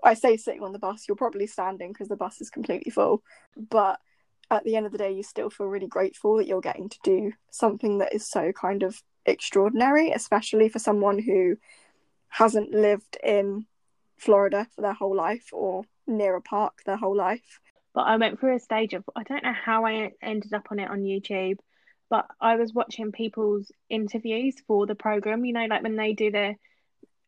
I 0.03 0.13
say 0.13 0.37
sitting 0.37 0.63
on 0.63 0.73
the 0.73 0.79
bus, 0.79 1.05
you're 1.07 1.15
probably 1.15 1.47
standing 1.47 1.91
because 1.91 2.07
the 2.07 2.15
bus 2.15 2.41
is 2.41 2.49
completely 2.49 2.91
full. 2.91 3.23
But 3.55 3.99
at 4.49 4.63
the 4.63 4.75
end 4.75 4.85
of 4.85 4.91
the 4.91 4.97
day, 4.97 5.11
you 5.11 5.23
still 5.23 5.49
feel 5.49 5.67
really 5.67 5.87
grateful 5.87 6.37
that 6.37 6.47
you're 6.47 6.61
getting 6.61 6.89
to 6.89 6.97
do 7.03 7.33
something 7.49 7.99
that 7.99 8.13
is 8.13 8.27
so 8.27 8.51
kind 8.51 8.83
of 8.83 9.01
extraordinary, 9.25 10.11
especially 10.11 10.69
for 10.69 10.79
someone 10.79 11.19
who 11.19 11.57
hasn't 12.29 12.71
lived 12.71 13.17
in 13.23 13.65
Florida 14.17 14.67
for 14.75 14.81
their 14.81 14.93
whole 14.93 15.15
life 15.15 15.49
or 15.53 15.83
near 16.05 16.35
a 16.35 16.41
park 16.41 16.81
their 16.85 16.97
whole 16.97 17.15
life. 17.15 17.59
But 17.93 18.01
I 18.01 18.17
went 18.17 18.39
through 18.39 18.55
a 18.55 18.59
stage 18.59 18.93
of, 18.93 19.03
I 19.15 19.23
don't 19.23 19.43
know 19.43 19.53
how 19.53 19.85
I 19.85 20.11
ended 20.21 20.53
up 20.53 20.67
on 20.71 20.79
it 20.79 20.89
on 20.89 21.01
YouTube, 21.01 21.57
but 22.09 22.27
I 22.39 22.55
was 22.55 22.73
watching 22.73 23.11
people's 23.11 23.71
interviews 23.89 24.55
for 24.67 24.85
the 24.85 24.95
program, 24.95 25.45
you 25.45 25.53
know, 25.53 25.65
like 25.65 25.83
when 25.83 25.95
they 25.95 26.13
do 26.13 26.31
their 26.31 26.55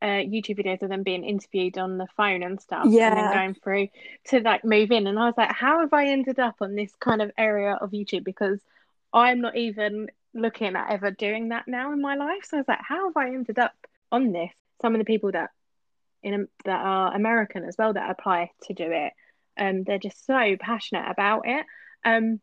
uh, 0.02 0.06
YouTube 0.06 0.60
videos 0.60 0.82
of 0.82 0.90
them 0.90 1.04
being 1.04 1.26
interviewed 1.26 1.78
on 1.78 1.98
the 1.98 2.08
phone 2.16 2.44
and 2.44 2.62
stuff, 2.62 2.86
yeah. 2.88 3.10
and 3.10 3.18
then 3.18 3.34
going 3.34 3.54
through 3.56 3.88
to 4.28 4.40
like 4.42 4.64
move 4.64 4.92
in. 4.92 5.08
And 5.08 5.20
I 5.20 5.26
was 5.26 5.34
like, 5.38 5.52
how 5.52 5.82
have 5.82 5.92
I 5.94 6.08
ended 6.08 6.40
up 6.40 6.56
on 6.62 6.76
this 6.76 6.92
kind 7.00 7.22
of 7.22 7.32
area 7.38 7.74
of 7.74 7.92
YouTube? 7.92 8.24
Because 8.24 8.60
I'm 9.12 9.42
not 9.42 9.58
even 9.58 10.08
looking 10.34 10.76
at 10.76 10.92
ever 10.92 11.12
doing 11.12 11.50
that 11.50 11.68
now 11.68 11.92
in 11.92 12.02
my 12.02 12.16
life. 12.16 12.46
So 12.46 12.58
I 12.58 12.60
was 12.62 12.68
like, 12.68 12.82
how 12.82 13.08
have 13.08 13.18
I 13.18 13.30
ended 13.30 13.60
up 13.60 13.74
on 14.12 14.32
this? 14.32 14.52
Some 14.82 14.94
of 14.94 15.00
the 15.00 15.06
people 15.06 15.32
that 15.32 15.50
in 16.24 16.48
that 16.66 16.86
are 16.86 17.16
American 17.16 17.64
as 17.64 17.76
well 17.78 17.94
that 17.94 18.10
apply 18.10 18.52
to 18.64 18.74
do 18.74 18.86
it, 18.90 19.14
um, 19.58 19.84
they're 19.84 20.00
just 20.00 20.26
so 20.26 20.56
passionate 20.60 21.10
about 21.10 21.44
it. 21.46 21.66
Um, 22.06 22.40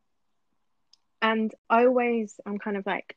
and 1.22 1.52
I 1.68 1.86
always 1.86 2.38
I'm 2.44 2.58
kind 2.58 2.76
of 2.76 2.86
like 2.86 3.16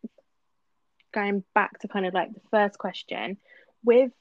going 1.13 1.43
back 1.53 1.79
to 1.79 1.87
kind 1.87 2.05
of 2.05 2.13
like 2.13 2.33
the 2.33 2.41
first 2.51 2.77
question 2.77 3.37
with 3.83 4.11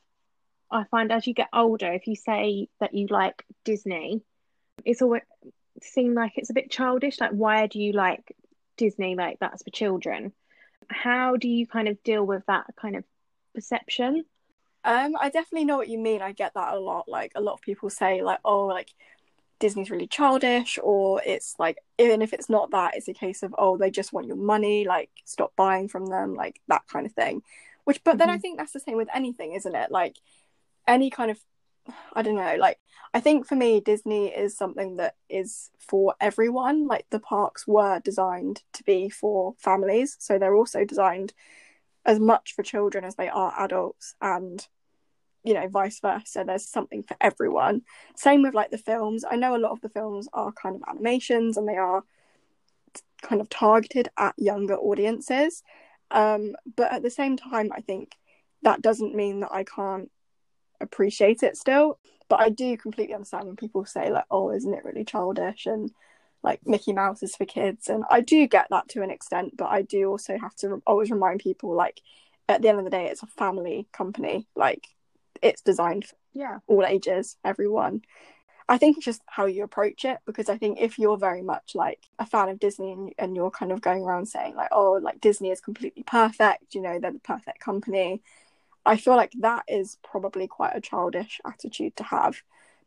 I 0.71 0.85
find 0.90 1.11
as 1.11 1.26
you 1.26 1.35
get 1.35 1.49
older, 1.52 1.92
if 1.92 2.07
you 2.07 2.16
say 2.16 2.68
that 2.80 2.95
you 2.95 3.07
like 3.09 3.42
Disney, 3.64 4.23
it's 4.85 5.02
always 5.02 5.23
seem 5.83 6.14
like 6.14 6.33
it's 6.37 6.50
a 6.50 6.54
bit 6.54 6.71
childish. 6.71 7.21
Like, 7.21 7.30
why 7.30 7.66
do 7.66 7.80
you 7.80 7.92
like 7.92 8.37
Disney? 8.76 9.14
Like, 9.14 9.38
that's 9.40 9.62
for 9.62 9.71
children. 9.71 10.33
How 10.88 11.37
do 11.37 11.49
you 11.49 11.66
kind 11.66 11.88
of 11.88 12.02
deal 12.02 12.25
with 12.25 12.45
that 12.47 12.66
kind 12.80 12.97
of 12.97 13.04
perception? 13.54 14.25
Um, 14.88 15.16
I 15.21 15.28
definitely 15.28 15.66
know 15.66 15.76
what 15.76 15.88
you 15.88 15.99
mean. 15.99 16.23
I 16.23 16.33
get 16.33 16.54
that 16.54 16.73
a 16.73 16.78
lot. 16.80 17.09
Like, 17.09 17.33
a 17.35 17.42
lot 17.42 17.52
of 17.52 17.61
people 17.61 17.90
say, 17.90 18.23
like, 18.23 18.38
oh, 18.42 18.64
like 18.64 18.88
Disney's 19.61 19.90
really 19.90 20.07
childish, 20.07 20.78
or 20.83 21.21
it's 21.26 21.54
like, 21.59 21.76
even 21.99 22.23
if 22.23 22.33
it's 22.33 22.49
not 22.49 22.71
that, 22.71 22.97
it's 22.97 23.07
a 23.07 23.12
case 23.12 23.42
of, 23.42 23.54
oh, 23.59 23.76
they 23.76 23.90
just 23.90 24.14
want 24.14 24.28
your 24.28 24.37
money, 24.37 24.87
like, 24.87 25.11
stop 25.26 25.52
buying 25.57 25.88
from 25.88 26.07
them, 26.07 26.35
like, 26.35 26.62
that 26.68 26.83
kind 26.90 27.04
of 27.04 27.12
thing. 27.12 27.42
Which, 27.85 28.02
but 28.02 28.12
mm-hmm. 28.12 28.18
then 28.21 28.30
I 28.30 28.33
mm-hmm. 28.33 28.40
think 28.40 28.59
that's 28.59 28.73
the 28.73 28.80
same 28.80 28.97
with 28.97 29.11
anything, 29.14 29.52
isn't 29.52 29.75
it? 29.75 29.90
Like, 29.90 30.16
any 30.87 31.11
kind 31.11 31.30
of 31.30 31.38
I 32.12 32.23
don't 32.23 32.37
know, 32.37 32.57
like 32.59 32.78
I 33.14 33.21
think 33.21 33.47
for 33.47 33.54
me 33.57 33.80
Disney 33.80 34.28
is 34.28 34.57
something 34.57 34.97
that 34.97 35.14
is 35.28 35.71
for 35.78 36.14
everyone. 36.21 36.87
Like 36.87 37.07
the 37.11 37.21
parks 37.21 37.66
were 37.66 38.00
designed 38.00 38.62
to 38.75 38.85
be 38.85 39.09
for 39.09 39.54
families, 39.59 40.16
so 40.18 40.38
they're 40.38 40.54
also 40.54 40.85
designed 40.85 41.33
as 42.04 42.18
much 42.18 42.54
for 42.54 42.62
children 42.62 43.04
as 43.04 43.16
they 43.16 43.28
are 43.28 43.54
adults 43.59 44.14
and 44.21 44.66
you 45.49 45.55
know 45.55 45.69
vice 45.69 46.00
versa 46.00 46.45
there's 46.47 46.69
something 46.69 47.02
for 47.02 47.17
everyone 47.21 47.83
same 48.17 48.43
with 48.43 48.55
like 48.55 48.71
the 48.71 48.78
films 48.78 49.25
i 49.31 49.37
know 49.37 49.57
a 49.57 49.59
lot 49.59 49.73
of 49.73 49.81
the 49.81 49.88
films 49.88 50.28
are 50.33 50.52
kind 50.52 50.76
of 50.76 50.83
animations 50.88 51.57
and 51.57 51.69
they 51.69 51.76
are 51.76 52.05
kind 53.23 53.40
of 53.40 53.49
targeted 53.49 54.09
at 54.17 54.35
younger 54.37 54.76
audiences 54.76 55.62
um, 56.11 56.55
but 56.76 56.93
at 56.93 57.02
the 57.02 57.11
same 57.11 57.37
time 57.37 57.71
i 57.75 57.81
think 57.81 58.12
that 58.62 58.83
doesn't 58.83 59.14
mean 59.14 59.40
that 59.40 59.52
i 59.52 59.64
can't 59.64 60.11
appreciate 60.81 61.43
it 61.43 61.57
still. 61.57 61.99
But 62.28 62.40
I 62.40 62.50
do 62.50 62.76
completely 62.76 63.14
understand 63.14 63.47
when 63.47 63.57
people 63.57 63.85
say 63.85 64.11
like, 64.11 64.26
"Oh, 64.31 64.50
isn't 64.50 64.73
it 64.73 64.85
really 64.85 65.05
childish?" 65.05 65.67
and 65.67 65.90
like 66.43 66.61
Mickey 66.67 66.93
Mouse 66.93 67.23
is 67.23 67.37
for 67.37 67.45
kids, 67.45 67.88
and 67.88 68.05
I 68.11 68.21
do 68.21 68.47
get 68.47 68.69
that 68.71 68.88
to 68.90 69.02
an 69.02 69.11
extent. 69.11 69.57
But 69.57 69.69
I 69.69 69.83
do 69.83 70.11
also 70.11 70.38
have 70.38 70.55
to 70.57 70.69
re- 70.69 70.81
always 70.87 71.11
remind 71.11 71.40
people 71.40 71.75
like, 71.75 72.00
at 72.49 72.62
the 72.62 72.69
end 72.69 72.78
of 72.78 72.85
the 72.85 72.90
day, 72.90 73.07
it's 73.07 73.23
a 73.23 73.26
family 73.26 73.88
company. 73.93 74.47
Like, 74.55 74.88
it's 75.42 75.62
designed 75.62 76.07
for 76.07 76.16
yeah 76.33 76.59
all 76.66 76.85
ages, 76.85 77.37
everyone. 77.45 78.02
I 78.71 78.76
think 78.76 78.99
it's 78.99 79.07
just 79.07 79.23
how 79.26 79.47
you 79.47 79.64
approach 79.64 80.04
it 80.04 80.18
because 80.26 80.50
I 80.50 80.59
think 80.59 80.78
if 80.78 80.99
you're 80.99 81.16
very 81.16 81.40
much 81.40 81.75
like 81.75 82.00
a 82.18 82.26
fan 82.26 82.50
of 82.50 82.59
Disney 82.59 82.92
and, 82.92 83.14
and 83.18 83.35
you're 83.35 83.50
kind 83.50 83.73
of 83.73 83.80
going 83.80 84.02
around 84.02 84.26
saying 84.26 84.57
like, 84.57 84.68
oh, 84.73 85.00
like 85.02 85.23
Disney 85.23 85.50
is 85.50 85.61
completely 85.61 86.02
perfect, 86.02 86.75
you 86.75 86.83
know, 86.83 86.99
they're 86.99 87.12
the 87.12 87.18
perfect 87.18 87.61
company, 87.61 88.21
I 88.88 88.97
feel 88.97 89.16
like 89.16 89.33
that 89.40 89.64
is 89.68 89.99
probably 90.02 90.47
quite 90.47 90.75
a 90.75 90.80
childish 90.80 91.40
attitude 91.47 91.95
to 91.97 92.04
have. 92.04 92.42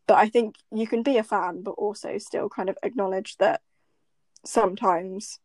But 0.07 0.15
I 0.15 0.29
think 0.29 0.55
you 0.71 0.87
can 0.87 1.03
be 1.03 1.17
a 1.17 1.23
fan, 1.23 1.61
but 1.61 1.71
also 1.71 2.17
still 2.17 2.49
kind 2.49 2.69
of 2.69 2.77
acknowledge 2.81 3.37
that 3.37 3.61
sometimes, 4.43 5.39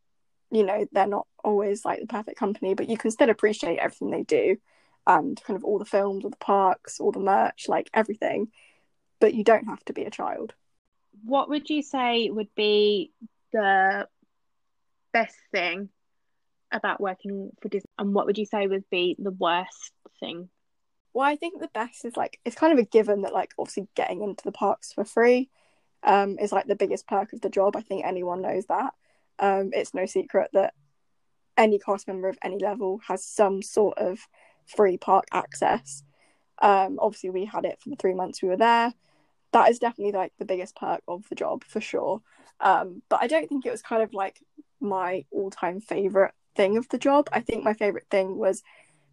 you 0.51 0.65
know, 0.65 0.87
they're 0.93 1.07
not 1.07 1.27
always 1.45 1.85
like 1.85 2.01
the 2.01 2.07
perfect 2.07 2.39
company, 2.39 2.75
but 2.75 2.89
you 2.89 2.97
can 2.97 3.11
still 3.11 3.29
appreciate 3.29 3.79
everything 3.79 4.11
they 4.11 4.23
do 4.23 4.57
and 5.07 5.41
kind 5.43 5.57
of 5.57 5.65
all 5.65 5.79
the 5.79 5.85
films, 5.85 6.25
all 6.25 6.31
the 6.31 6.37
parks, 6.37 7.01
all 7.01 7.13
the 7.13 7.21
merch, 7.21 7.67
like 7.69 7.91
everything. 7.95 8.49
But 9.21 9.35
you 9.35 9.45
don't 9.45 9.67
have 9.67 9.85
to 9.87 9.93
be 9.93 10.05
a 10.05 10.11
child. 10.11 10.55
What 11.25 11.49
would 11.49 11.71
you 11.71 11.83
say 11.83 12.29
would 12.31 12.55
be 12.55 13.13
the 13.53 14.09
best 15.13 15.37
thing 15.53 15.89
about 16.71 17.01
working 17.01 17.51
for 17.63 17.69
Disney, 17.69 17.89
and 17.99 18.13
what 18.13 18.27
would 18.27 18.39
you 18.39 18.45
say 18.47 18.67
would 18.67 18.89
be 18.91 19.17
the 19.19 19.31
worst 19.31 19.93
thing? 20.21 20.49
Well, 21.15 21.27
I 21.27 21.37
think 21.37 21.61
the 21.61 21.71
best 21.73 22.05
is 22.05 22.17
like 22.17 22.39
it's 22.45 22.57
kind 22.57 22.73
of 22.73 22.79
a 22.79 22.89
given 22.89 23.23
that 23.23 23.33
like 23.33 23.53
obviously 23.59 23.89
getting 23.95 24.23
into 24.23 24.45
the 24.45 24.53
parks 24.53 24.93
for 24.93 25.05
free 25.05 25.49
um, 26.03 26.39
is 26.39 26.53
like 26.53 26.67
the 26.67 26.77
biggest 26.77 27.07
perk 27.07 27.33
of 27.33 27.41
the 27.41 27.49
job. 27.49 27.77
I 27.77 27.81
think 27.81 28.05
anyone 28.05 28.43
knows 28.43 28.67
that. 28.67 28.93
Um, 29.39 29.71
it's 29.73 29.95
no 29.95 30.05
secret 30.07 30.51
that 30.53 30.75
any 31.57 31.79
cast 31.79 32.07
member 32.07 32.29
of 32.29 32.39
any 32.43 32.59
level 32.59 33.01
has 33.09 33.25
some 33.25 33.63
sort 33.63 33.97
of 33.99 34.19
free 34.67 34.97
park 34.97 35.25
access. 35.33 36.03
Um, 36.61 36.99
obviously, 37.01 37.31
we 37.31 37.45
had 37.45 37.65
it 37.65 37.79
for 37.81 37.91
the 37.91 37.97
three 37.97 38.15
months 38.15 38.43
we 38.43 38.49
were 38.49 38.57
there. 38.57 38.93
That 39.53 39.71
is 39.71 39.79
definitely 39.79 40.13
like 40.13 40.33
the 40.39 40.45
biggest 40.45 40.77
perk 40.77 41.03
of 41.07 41.29
the 41.29 41.35
job 41.35 41.65
for 41.65 41.81
sure. 41.81 42.21
Um, 42.61 43.03
but 43.09 43.23
I 43.23 43.27
don't 43.27 43.49
think 43.49 43.67
it 43.67 43.71
was 43.71 43.83
kind 43.83 44.03
of 44.03 44.13
like 44.15 44.41
my 44.81 45.25
all-time 45.31 45.81
favorite 45.81 46.33
thing 46.57 46.77
of 46.77 46.89
the 46.89 46.99
job. 46.99 47.29
I 47.33 47.41
think 47.41 47.65
my 47.65 47.75
favorite 47.75 48.07
thing 48.11 48.37
was 48.37 48.63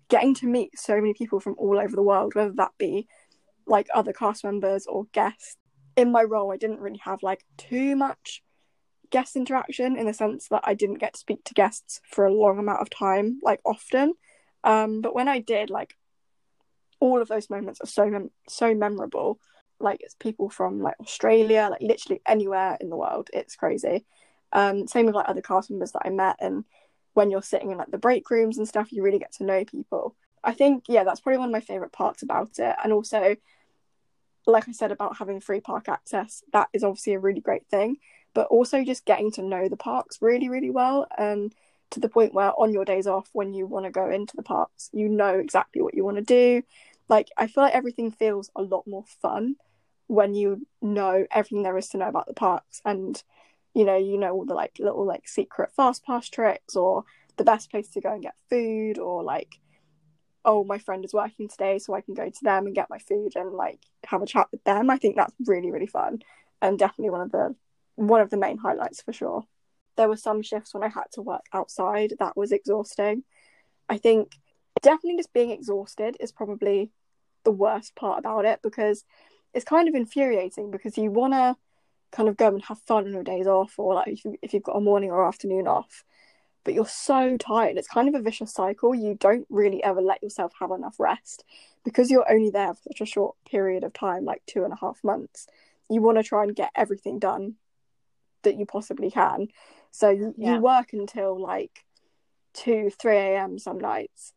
getting 0.10 0.34
to 0.36 0.48
meet 0.48 0.78
so 0.78 0.96
many 0.96 1.14
people 1.14 1.40
from 1.40 1.56
all 1.58 1.80
over 1.80 1.96
the 1.96 2.04
world, 2.04 2.36
whether 2.36 2.54
that 2.54 2.72
be 2.78 3.08
like 3.66 3.88
other 3.94 4.14
cast 4.14 4.44
members 4.44 4.86
or 4.88 5.06
guests. 5.12 5.58
In 5.96 6.12
my 6.12 6.24
role, 6.24 6.52
I 6.52 6.58
didn't 6.58 6.80
really 6.80 7.02
have 7.04 7.22
like 7.22 7.46
too 7.58 7.96
much 7.96 8.42
guest 9.12 9.36
interaction 9.36 9.96
in 9.96 10.08
the 10.08 10.14
sense 10.14 10.48
that 10.48 10.62
I 10.64 10.74
didn't 10.74 10.98
get 11.00 11.14
to 11.14 11.20
speak 11.20 11.44
to 11.46 11.54
guests 11.54 12.02
for 12.10 12.26
a 12.26 12.34
long 12.34 12.58
amount 12.58 12.82
of 12.82 12.90
time, 12.90 13.40
like 13.44 13.60
often. 13.64 14.16
Um, 14.64 15.02
but 15.02 15.16
when 15.16 15.28
I 15.28 15.40
did, 15.40 15.70
like 15.70 15.96
all 17.00 17.22
of 17.22 17.28
those 17.28 17.50
moments 17.50 17.82
are 17.82 17.88
so 17.88 18.10
mem- 18.10 18.32
so 18.48 18.74
memorable. 18.74 19.40
Like 19.80 20.02
it's 20.02 20.16
people 20.16 20.50
from 20.50 20.82
like 20.82 20.96
Australia, 21.02 21.68
like 21.70 21.82
literally 21.82 22.22
anywhere 22.26 22.78
in 22.80 22.90
the 22.90 22.96
world. 22.96 23.30
It's 23.34 23.56
crazy. 23.56 24.06
Um, 24.54 24.88
same 24.88 25.08
with 25.08 25.16
like 25.16 25.28
other 25.28 25.42
cast 25.42 25.70
members 25.70 25.92
that 25.94 26.04
I 26.06 26.10
met 26.10 26.38
and 26.40 26.64
when 27.14 27.30
you're 27.30 27.42
sitting 27.42 27.72
in 27.72 27.78
like 27.78 27.92
the 27.92 27.98
break 27.98 28.30
rooms 28.30 28.58
and 28.58 28.68
stuff, 28.68 28.92
you 28.92 29.04
really 29.04 29.20
get 29.20 29.34
to 29.34 29.44
know 29.44 29.64
people. 29.66 30.16
I 30.44 30.54
think, 30.54 30.86
yeah, 30.88 31.04
that's 31.04 31.22
probably 31.22 31.40
one 31.40 31.50
of 31.50 31.54
my 31.54 31.62
favourite 31.62 31.92
parts 31.92 32.24
about 32.24 32.60
it. 32.60 32.76
And 32.84 32.92
also, 32.92 33.36
like 34.46 34.68
I 34.68 34.72
said 34.72 34.92
about 34.92 35.18
having 35.18 35.40
free 35.40 35.62
park 35.62 35.88
access, 35.88 36.44
that 36.52 36.70
is 36.74 36.84
obviously 36.84 37.14
a 37.14 37.20
really 37.20 37.40
great 37.40 37.68
thing. 37.68 37.98
But 38.34 38.48
also 38.48 38.84
just 38.84 39.06
getting 39.06 39.32
to 39.34 39.44
know 39.44 39.70
the 39.70 39.78
parks 39.78 40.22
really, 40.22 40.50
really 40.50 40.72
well 40.72 41.08
and 41.18 41.54
to 41.94 42.00
the 42.00 42.10
point 42.10 42.34
where 42.34 42.52
on 42.60 42.74
your 42.74 42.86
days 42.86 43.08
off, 43.08 43.30
when 43.34 43.54
you 43.54 43.66
want 43.66 43.86
to 43.86 43.92
go 43.92 44.10
into 44.10 44.36
the 44.36 44.44
parks, 44.44 44.90
you 44.94 45.10
know 45.10 45.40
exactly 45.40 45.82
what 45.82 45.94
you 45.94 46.04
want 46.04 46.18
to 46.18 46.24
do. 46.24 46.64
Like, 47.10 47.30
I 47.38 47.48
feel 47.48 47.64
like 47.64 47.76
everything 47.76 48.12
feels 48.12 48.50
a 48.56 48.62
lot 48.62 48.86
more 48.88 49.06
fun 49.22 49.56
when 50.08 50.34
you 50.34 50.66
know 50.82 51.26
everything 51.32 51.64
there 51.64 51.78
is 51.78 51.90
to 51.90 51.98
know 51.98 52.08
about 52.08 52.28
the 52.28 52.34
parks 52.34 52.82
and 52.86 53.24
you 53.74 53.86
know 53.86 53.98
you 53.98 54.18
know 54.18 54.32
all 54.32 54.46
the 54.46 54.54
like 54.54 54.78
little 54.80 55.06
like 55.06 55.28
secret 55.28 55.72
fast 55.76 56.04
pass 56.06 56.30
tricks 56.30 56.76
or 56.76 57.04
the 57.38 57.44
best 57.44 57.72
place 57.72 57.88
to 57.90 58.02
go 58.02 58.14
and 58.14 58.22
get 58.22 58.36
food 58.50 59.00
or 59.00 59.24
like 59.24 59.56
oh 60.46 60.64
my 60.64 60.78
friend 60.78 61.06
is 61.06 61.14
working 61.14 61.48
today 61.48 61.80
so 61.80 61.94
i 61.94 62.02
can 62.02 62.14
go 62.14 62.30
to 62.30 62.44
them 62.44 62.66
and 62.66 62.76
get 62.76 62.90
my 62.90 63.00
food 63.00 63.32
and 63.36 63.54
like 63.54 63.80
have 64.04 64.22
a 64.22 64.26
chat 64.26 64.48
with 64.52 64.64
them 64.66 64.90
i 64.90 64.98
think 64.98 65.16
that's 65.16 65.34
really 65.46 65.72
really 65.72 65.88
fun 65.88 66.22
and 66.62 66.78
definitely 66.78 67.10
one 67.10 67.22
of 67.22 67.32
the 67.32 67.56
one 67.96 68.22
of 68.22 68.30
the 68.30 68.38
main 68.38 68.58
highlights 68.58 69.02
for 69.02 69.14
sure 69.14 69.46
there 70.04 70.10
were 70.10 70.18
some 70.18 70.42
shifts 70.42 70.74
when 70.74 70.84
i 70.84 70.90
had 70.90 71.06
to 71.14 71.22
work 71.22 71.46
outside. 71.54 72.14
That 72.20 72.36
was 72.36 72.52
exhausting. 72.52 73.24
I 73.88 73.98
think 73.98 74.34
definitely 74.82 75.16
just 75.16 75.32
being 75.32 75.52
exhausted 75.52 76.18
is 76.20 76.34
probably 76.34 76.92
the 77.46 77.52
worst 77.52 77.96
part 77.96 78.20
about 78.20 78.44
it 78.44 78.60
because 78.62 79.06
it's 79.54 79.64
kind 79.64 79.88
of 79.88 79.96
infuriating 79.96 80.72
because 80.72 80.98
you 80.98 81.10
want 81.10 81.32
to 81.32 81.56
kind 82.12 82.28
of 82.28 82.36
go 82.36 82.50
and 82.50 82.66
have 82.66 82.80
fun 82.80 83.06
on 83.06 83.14
your 83.14 83.24
days 83.24 83.48
off 83.48 83.80
or 83.80 83.94
like 83.94 84.10
if, 84.10 84.26
you, 84.26 84.36
if 84.42 84.54
you've 84.54 84.64
got 84.64 84.76
a 84.76 84.82
morning 84.82 85.10
or 85.10 85.26
afternoon 85.26 85.70
off 85.70 86.04
but 86.66 86.74
you're 86.74 86.86
so 86.86 87.38
tired. 87.38 87.78
It's 87.78 87.88
kind 87.88 88.10
of 88.10 88.16
a 88.16 88.22
vicious 88.22 88.54
cycle. 88.54 88.94
You 88.94 89.16
don't 89.18 89.48
really 89.50 89.82
ever 89.86 90.02
let 90.02 90.22
yourself 90.22 90.52
have 90.60 90.72
enough 90.72 90.96
rest 91.00 91.46
because 91.86 92.12
you're 92.12 92.30
only 92.30 92.50
there 92.50 92.74
for 92.74 92.82
such 92.90 93.00
a 93.00 93.06
short 93.06 93.36
period 93.50 93.86
of 93.86 93.94
time 93.94 94.26
like 94.26 94.42
two 94.48 94.66
and 94.66 94.74
a 94.74 94.78
half 94.82 95.02
months. 95.02 95.48
You 95.90 96.02
want 96.02 96.18
to 96.18 96.24
try 96.24 96.44
and 96.44 96.54
get 96.54 96.72
everything 96.76 97.20
done 97.20 97.56
that 98.44 98.58
you 98.58 98.66
possibly 98.66 99.10
can 99.10 99.48
so 99.94 100.10
you, 100.10 100.34
yeah. 100.38 100.56
you 100.56 100.62
work 100.62 100.92
until 100.92 101.42
like 101.42 101.86
2 102.56 102.92
3 103.00 103.18
a.m 103.18 103.58
some 103.58 103.80
nights 103.80 104.34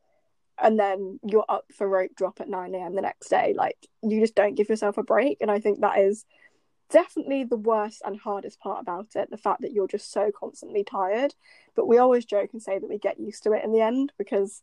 and 0.59 0.79
then 0.79 1.21
you're 1.23 1.45
up 1.49 1.67
for 1.77 1.89
rope 1.89 2.13
drop 2.17 2.41
at 2.41 2.49
9 2.49 2.75
a.m. 2.75 2.95
the 2.95 3.03
next 3.03 3.29
day. 3.29 3.55
Like, 3.57 3.77
you 4.03 4.21
just 4.21 4.35
don't 4.35 4.55
give 4.55 4.69
yourself 4.69 4.97
a 4.97 5.03
break. 5.03 5.39
And 5.41 5.51
I 5.51 5.61
think 5.61 5.81
that 5.81 5.99
is 5.99 6.25
definitely 6.89 7.45
the 7.45 7.57
worst 7.57 8.03
and 8.05 8.19
hardest 8.19 8.61
part 8.61 8.81
about 8.81 9.17
it 9.17 9.29
the 9.31 9.37
fact 9.37 9.63
that 9.63 9.73
you're 9.73 9.89
just 9.89 10.13
so 10.13 10.31
constantly 10.39 10.85
tired. 10.85 11.35
But 11.75 11.87
we 11.87 11.99
always 11.99 12.25
joke 12.25 12.51
and 12.53 12.63
say 12.63 12.79
that 12.79 12.89
we 12.89 12.99
get 12.99 13.21
used 13.21 13.43
to 13.43 13.53
it 13.53 13.65
in 13.65 13.73
the 13.73 13.83
end 13.83 14.13
because 14.17 14.63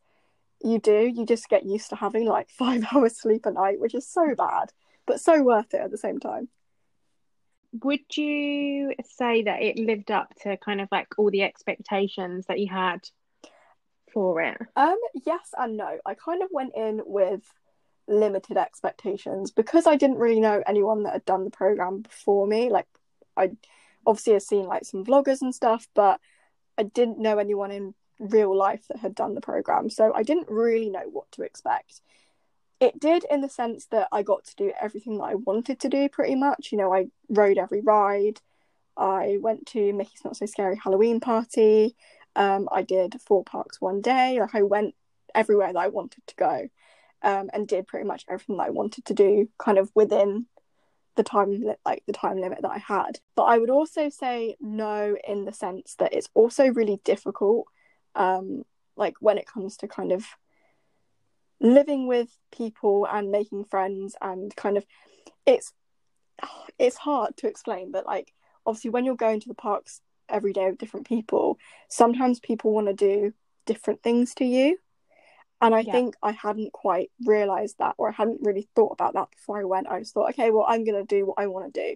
you 0.63 0.79
do. 0.79 1.11
You 1.13 1.25
just 1.25 1.49
get 1.49 1.65
used 1.65 1.89
to 1.89 1.95
having 1.95 2.25
like 2.25 2.49
five 2.57 2.85
hours 2.91 3.19
sleep 3.19 3.45
a 3.45 3.51
night, 3.51 3.79
which 3.79 3.93
is 3.93 4.07
so 4.07 4.33
bad, 4.35 4.71
but 5.05 5.21
so 5.21 5.43
worth 5.43 5.73
it 5.73 5.81
at 5.81 5.91
the 5.91 5.97
same 5.97 6.19
time. 6.19 6.49
Would 7.83 8.15
you 8.15 8.93
say 9.17 9.43
that 9.43 9.61
it 9.61 9.77
lived 9.77 10.11
up 10.11 10.33
to 10.41 10.57
kind 10.57 10.81
of 10.81 10.87
like 10.91 11.07
all 11.17 11.29
the 11.29 11.43
expectations 11.43 12.45
that 12.47 12.59
you 12.59 12.67
had 12.69 13.07
for 14.13 14.41
it? 14.41 14.57
Um, 14.75 14.97
yes 15.25 15.49
and 15.57 15.77
no. 15.77 15.97
I 16.05 16.13
kind 16.13 16.41
of 16.41 16.49
went 16.51 16.75
in 16.75 17.01
with 17.05 17.41
limited 18.07 18.57
expectations 18.57 19.51
because 19.51 19.87
I 19.87 19.95
didn't 19.95 20.17
really 20.17 20.39
know 20.39 20.63
anyone 20.65 21.03
that 21.03 21.13
had 21.13 21.25
done 21.25 21.43
the 21.43 21.51
program 21.51 22.01
before 22.01 22.47
me. 22.47 22.69
Like, 22.69 22.87
I 23.35 23.51
obviously 24.05 24.33
had 24.33 24.43
seen 24.43 24.65
like 24.65 24.85
some 24.85 25.05
vloggers 25.05 25.41
and 25.41 25.53
stuff, 25.53 25.87
but 25.93 26.19
I 26.77 26.83
didn't 26.83 27.19
know 27.19 27.37
anyone 27.37 27.71
in 27.71 27.93
real 28.19 28.55
life 28.55 28.85
that 28.87 28.99
had 28.99 29.15
done 29.15 29.35
the 29.35 29.41
program, 29.41 29.89
so 29.89 30.13
I 30.13 30.23
didn't 30.23 30.49
really 30.49 30.89
know 30.89 31.07
what 31.11 31.31
to 31.33 31.43
expect. 31.43 32.01
It 32.83 32.99
did 32.99 33.25
in 33.31 33.39
the 33.39 33.47
sense 33.47 33.85
that 33.91 34.09
I 34.11 34.23
got 34.23 34.43
to 34.43 34.55
do 34.57 34.73
everything 34.77 35.17
that 35.19 35.23
I 35.23 35.35
wanted 35.35 35.79
to 35.79 35.87
do 35.87 36.09
pretty 36.09 36.35
much. 36.35 36.69
You 36.69 36.77
know, 36.77 36.93
I 36.93 37.07
rode 37.29 37.57
every 37.57 37.79
ride. 37.79 38.41
I 38.97 39.37
went 39.39 39.67
to 39.67 39.93
Mickey's 39.93 40.25
Not 40.25 40.35
So 40.35 40.45
Scary 40.45 40.75
Halloween 40.75 41.21
party. 41.21 41.95
Um, 42.35 42.67
I 42.69 42.81
did 42.81 43.21
four 43.25 43.45
parks 43.45 43.79
one 43.79 44.01
day. 44.01 44.37
Like 44.41 44.53
I 44.53 44.63
went 44.63 44.95
everywhere 45.33 45.71
that 45.71 45.79
I 45.79 45.87
wanted 45.87 46.27
to 46.27 46.35
go, 46.35 46.67
um, 47.21 47.49
and 47.53 47.65
did 47.69 47.87
pretty 47.87 48.05
much 48.05 48.25
everything 48.27 48.57
that 48.57 48.67
I 48.67 48.71
wanted 48.71 49.05
to 49.05 49.13
do, 49.13 49.47
kind 49.57 49.77
of 49.77 49.89
within 49.95 50.47
the 51.15 51.23
time 51.23 51.51
li- 51.61 51.75
like 51.85 52.03
the 52.05 52.11
time 52.11 52.41
limit 52.41 52.63
that 52.63 52.71
I 52.71 52.79
had. 52.79 53.21
But 53.37 53.43
I 53.43 53.59
would 53.59 53.69
also 53.69 54.09
say 54.09 54.57
no 54.59 55.15
in 55.25 55.45
the 55.45 55.53
sense 55.53 55.95
that 55.99 56.13
it's 56.13 56.27
also 56.33 56.67
really 56.67 56.99
difficult, 57.05 57.67
um, 58.13 58.63
like 58.97 59.15
when 59.21 59.37
it 59.37 59.47
comes 59.47 59.77
to 59.77 59.87
kind 59.87 60.11
of 60.11 60.25
living 61.59 62.07
with 62.07 62.29
people 62.51 63.07
and 63.09 63.31
making 63.31 63.63
friends 63.63 64.15
and 64.21 64.55
kind 64.55 64.77
of 64.77 64.85
it's 65.45 65.73
it's 66.79 66.97
hard 66.97 67.35
to 67.37 67.47
explain 67.47 67.91
but 67.91 68.05
like 68.05 68.33
obviously 68.65 68.89
when 68.89 69.05
you're 69.05 69.15
going 69.15 69.39
to 69.39 69.47
the 69.47 69.53
parks 69.53 70.01
every 70.29 70.53
day 70.53 70.69
with 70.69 70.79
different 70.79 71.07
people, 71.07 71.57
sometimes 71.89 72.39
people 72.39 72.71
want 72.71 72.87
to 72.87 72.93
do 72.93 73.33
different 73.65 74.01
things 74.01 74.33
to 74.35 74.45
you. 74.45 74.77
And 75.61 75.73
I 75.73 75.79
yeah. 75.79 75.93
think 75.93 76.15
I 76.21 76.31
hadn't 76.31 76.73
quite 76.73 77.09
realized 77.25 77.77
that, 77.79 77.95
or 77.97 78.09
I 78.09 78.11
hadn't 78.11 78.41
really 78.41 78.67
thought 78.75 78.91
about 78.91 79.13
that 79.13 79.31
before 79.31 79.61
I 79.61 79.63
went. 79.63 79.87
I 79.87 79.99
just 79.99 80.13
thought, 80.13 80.29
okay, 80.31 80.51
well, 80.51 80.65
I'm 80.67 80.83
going 80.83 80.99
to 81.01 81.07
do 81.07 81.25
what 81.25 81.35
I 81.37 81.47
want 81.47 81.73
to 81.73 81.81
do. 81.81 81.95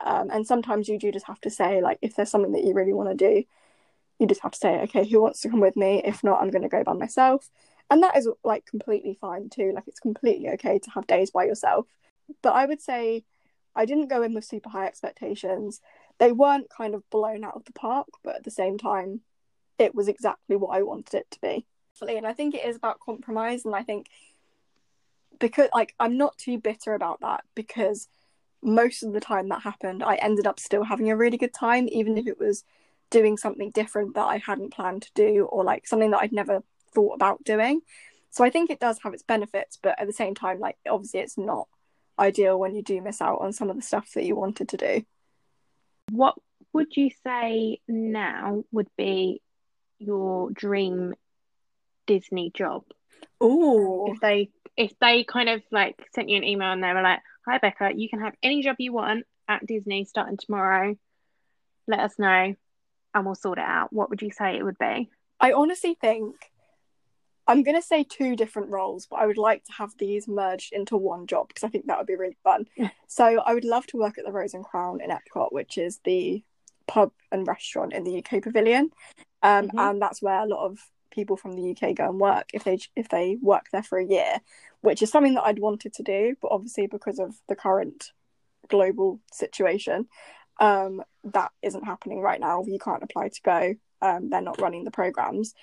Um, 0.00 0.28
and 0.30 0.46
sometimes 0.46 0.88
you 0.88 0.98
do 0.98 1.10
just 1.10 1.26
have 1.26 1.40
to 1.40 1.50
say, 1.50 1.80
like, 1.80 1.98
if 2.02 2.14
there's 2.14 2.30
something 2.30 2.52
that 2.52 2.64
you 2.64 2.74
really 2.74 2.92
want 2.92 3.08
to 3.08 3.14
do, 3.16 3.44
you 4.18 4.26
just 4.26 4.42
have 4.42 4.52
to 4.52 4.58
say, 4.58 4.80
okay, 4.82 5.08
who 5.08 5.22
wants 5.22 5.40
to 5.40 5.48
come 5.48 5.60
with 5.60 5.76
me? 5.76 6.02
If 6.04 6.22
not, 6.22 6.40
I'm 6.42 6.50
going 6.50 6.62
to 6.62 6.68
go 6.68 6.84
by 6.84 6.92
myself. 6.92 7.48
And 7.90 8.02
that 8.02 8.16
is 8.16 8.28
like 8.44 8.66
completely 8.66 9.16
fine 9.20 9.48
too. 9.48 9.72
Like, 9.74 9.84
it's 9.86 10.00
completely 10.00 10.48
okay 10.50 10.78
to 10.78 10.90
have 10.90 11.06
days 11.06 11.30
by 11.30 11.44
yourself. 11.44 11.86
But 12.42 12.54
I 12.54 12.66
would 12.66 12.82
say 12.82 13.24
I 13.74 13.86
didn't 13.86 14.08
go 14.08 14.22
in 14.22 14.34
with 14.34 14.44
super 14.44 14.68
high 14.68 14.86
expectations 14.86 15.80
they 16.18 16.32
weren't 16.32 16.68
kind 16.68 16.94
of 16.94 17.08
blown 17.10 17.44
out 17.44 17.54
of 17.54 17.64
the 17.64 17.72
park, 17.72 18.08
but 18.22 18.36
at 18.36 18.44
the 18.44 18.50
same 18.50 18.76
time, 18.76 19.20
it 19.78 19.94
was 19.94 20.08
exactly 20.08 20.56
what 20.56 20.76
I 20.76 20.82
wanted 20.82 21.14
it 21.14 21.30
to 21.30 21.40
be. 21.40 21.66
And 22.00 22.26
I 22.26 22.32
think 22.32 22.54
it 22.54 22.64
is 22.64 22.76
about 22.76 23.00
compromise, 23.00 23.64
and 23.64 23.74
I 23.74 23.82
think 23.82 24.08
because 25.40 25.68
like 25.74 25.94
I'm 25.98 26.16
not 26.16 26.38
too 26.38 26.58
bitter 26.58 26.94
about 26.94 27.20
that 27.22 27.42
because 27.56 28.08
most 28.62 29.02
of 29.02 29.12
the 29.12 29.20
time 29.20 29.48
that 29.48 29.62
happened, 29.62 30.04
I 30.04 30.14
ended 30.16 30.46
up 30.46 30.60
still 30.60 30.84
having 30.84 31.10
a 31.10 31.16
really 31.16 31.36
good 31.36 31.54
time, 31.54 31.88
even 31.90 32.16
if 32.16 32.28
it 32.28 32.38
was 32.38 32.62
doing 33.10 33.36
something 33.36 33.70
different 33.70 34.14
that 34.14 34.26
I 34.26 34.38
hadn't 34.38 34.72
planned 34.72 35.02
to 35.02 35.12
do 35.14 35.46
or 35.50 35.64
like 35.64 35.88
something 35.88 36.12
that 36.12 36.20
I'd 36.20 36.32
never 36.32 36.62
thought 36.94 37.14
about 37.14 37.44
doing. 37.44 37.80
So 38.30 38.44
I 38.44 38.50
think 38.50 38.70
it 38.70 38.80
does 38.80 38.98
have 39.02 39.14
its 39.14 39.22
benefits, 39.22 39.78
but 39.82 39.98
at 39.98 40.06
the 40.06 40.12
same 40.12 40.34
time, 40.34 40.60
like 40.60 40.76
obviously 40.88 41.20
it's 41.20 41.38
not 41.38 41.68
ideal 42.18 42.58
when 42.58 42.74
you 42.74 42.82
do 42.82 43.00
miss 43.00 43.20
out 43.20 43.40
on 43.40 43.52
some 43.52 43.70
of 43.70 43.76
the 43.76 43.82
stuff 43.82 44.10
that 44.14 44.24
you 44.24 44.36
wanted 44.36 44.68
to 44.70 44.76
do. 44.76 45.02
What 46.10 46.34
would 46.72 46.96
you 46.96 47.10
say 47.24 47.80
now 47.88 48.64
would 48.72 48.88
be 48.96 49.40
your 49.98 50.50
dream 50.50 51.14
Disney 52.06 52.50
job? 52.54 52.84
Oh, 53.40 54.12
if 54.12 54.20
they 54.20 54.50
if 54.76 54.92
they 55.00 55.24
kind 55.24 55.48
of 55.48 55.62
like 55.70 55.96
sent 56.14 56.28
you 56.28 56.36
an 56.36 56.44
email 56.44 56.72
and 56.72 56.82
they 56.82 56.92
were 56.92 57.02
like, 57.02 57.20
"Hi 57.46 57.58
Becca, 57.58 57.92
you 57.96 58.08
can 58.08 58.20
have 58.20 58.34
any 58.42 58.62
job 58.62 58.76
you 58.78 58.92
want 58.92 59.26
at 59.48 59.66
Disney 59.66 60.04
starting 60.04 60.36
tomorrow. 60.36 60.96
Let 61.86 62.00
us 62.00 62.18
know, 62.18 62.54
and 63.14 63.26
we'll 63.26 63.34
sort 63.34 63.58
it 63.58 63.64
out." 63.64 63.92
What 63.92 64.10
would 64.10 64.22
you 64.22 64.30
say 64.30 64.56
it 64.56 64.62
would 64.62 64.78
be? 64.78 65.10
I 65.40 65.52
honestly 65.52 65.96
think 66.00 66.36
I'm 67.48 67.62
going 67.62 67.76
to 67.76 67.82
say 67.82 68.04
two 68.04 68.36
different 68.36 68.68
roles, 68.68 69.06
but 69.06 69.16
I 69.16 69.26
would 69.26 69.38
like 69.38 69.64
to 69.64 69.72
have 69.72 69.96
these 69.96 70.28
merged 70.28 70.74
into 70.74 70.98
one 70.98 71.26
job 71.26 71.48
because 71.48 71.64
I 71.64 71.68
think 71.68 71.86
that 71.86 71.96
would 71.96 72.06
be 72.06 72.14
really 72.14 72.36
fun. 72.44 72.66
so 73.08 73.24
I 73.44 73.54
would 73.54 73.64
love 73.64 73.86
to 73.88 73.96
work 73.96 74.18
at 74.18 74.26
the 74.26 74.32
Rose 74.32 74.52
and 74.52 74.64
Crown 74.64 75.00
in 75.00 75.10
Epcot, 75.10 75.50
which 75.50 75.78
is 75.78 75.98
the 76.04 76.44
pub 76.86 77.10
and 77.32 77.46
restaurant 77.46 77.94
in 77.94 78.04
the 78.04 78.18
UK 78.18 78.42
Pavilion, 78.42 78.90
um, 79.42 79.68
mm-hmm. 79.68 79.78
and 79.78 80.02
that's 80.02 80.20
where 80.20 80.40
a 80.40 80.46
lot 80.46 80.66
of 80.66 80.78
people 81.10 81.36
from 81.36 81.52
the 81.52 81.70
UK 81.70 81.96
go 81.96 82.08
and 82.08 82.20
work 82.20 82.50
if 82.52 82.64
they 82.64 82.78
if 82.94 83.08
they 83.08 83.38
work 83.40 83.66
there 83.72 83.82
for 83.82 83.98
a 83.98 84.04
year, 84.04 84.36
which 84.82 85.02
is 85.02 85.10
something 85.10 85.34
that 85.34 85.44
I'd 85.44 85.58
wanted 85.58 85.94
to 85.94 86.02
do, 86.02 86.36
but 86.42 86.52
obviously 86.52 86.86
because 86.86 87.18
of 87.18 87.34
the 87.48 87.56
current 87.56 88.12
global 88.68 89.20
situation, 89.32 90.06
um, 90.60 91.02
that 91.24 91.50
isn't 91.62 91.84
happening 91.84 92.20
right 92.20 92.40
now. 92.40 92.62
You 92.66 92.78
can't 92.78 93.02
apply 93.02 93.28
to 93.28 93.42
go. 93.42 93.74
Um, 94.02 94.28
they're 94.28 94.42
not 94.42 94.60
running 94.60 94.84
the 94.84 94.90
programs 94.90 95.54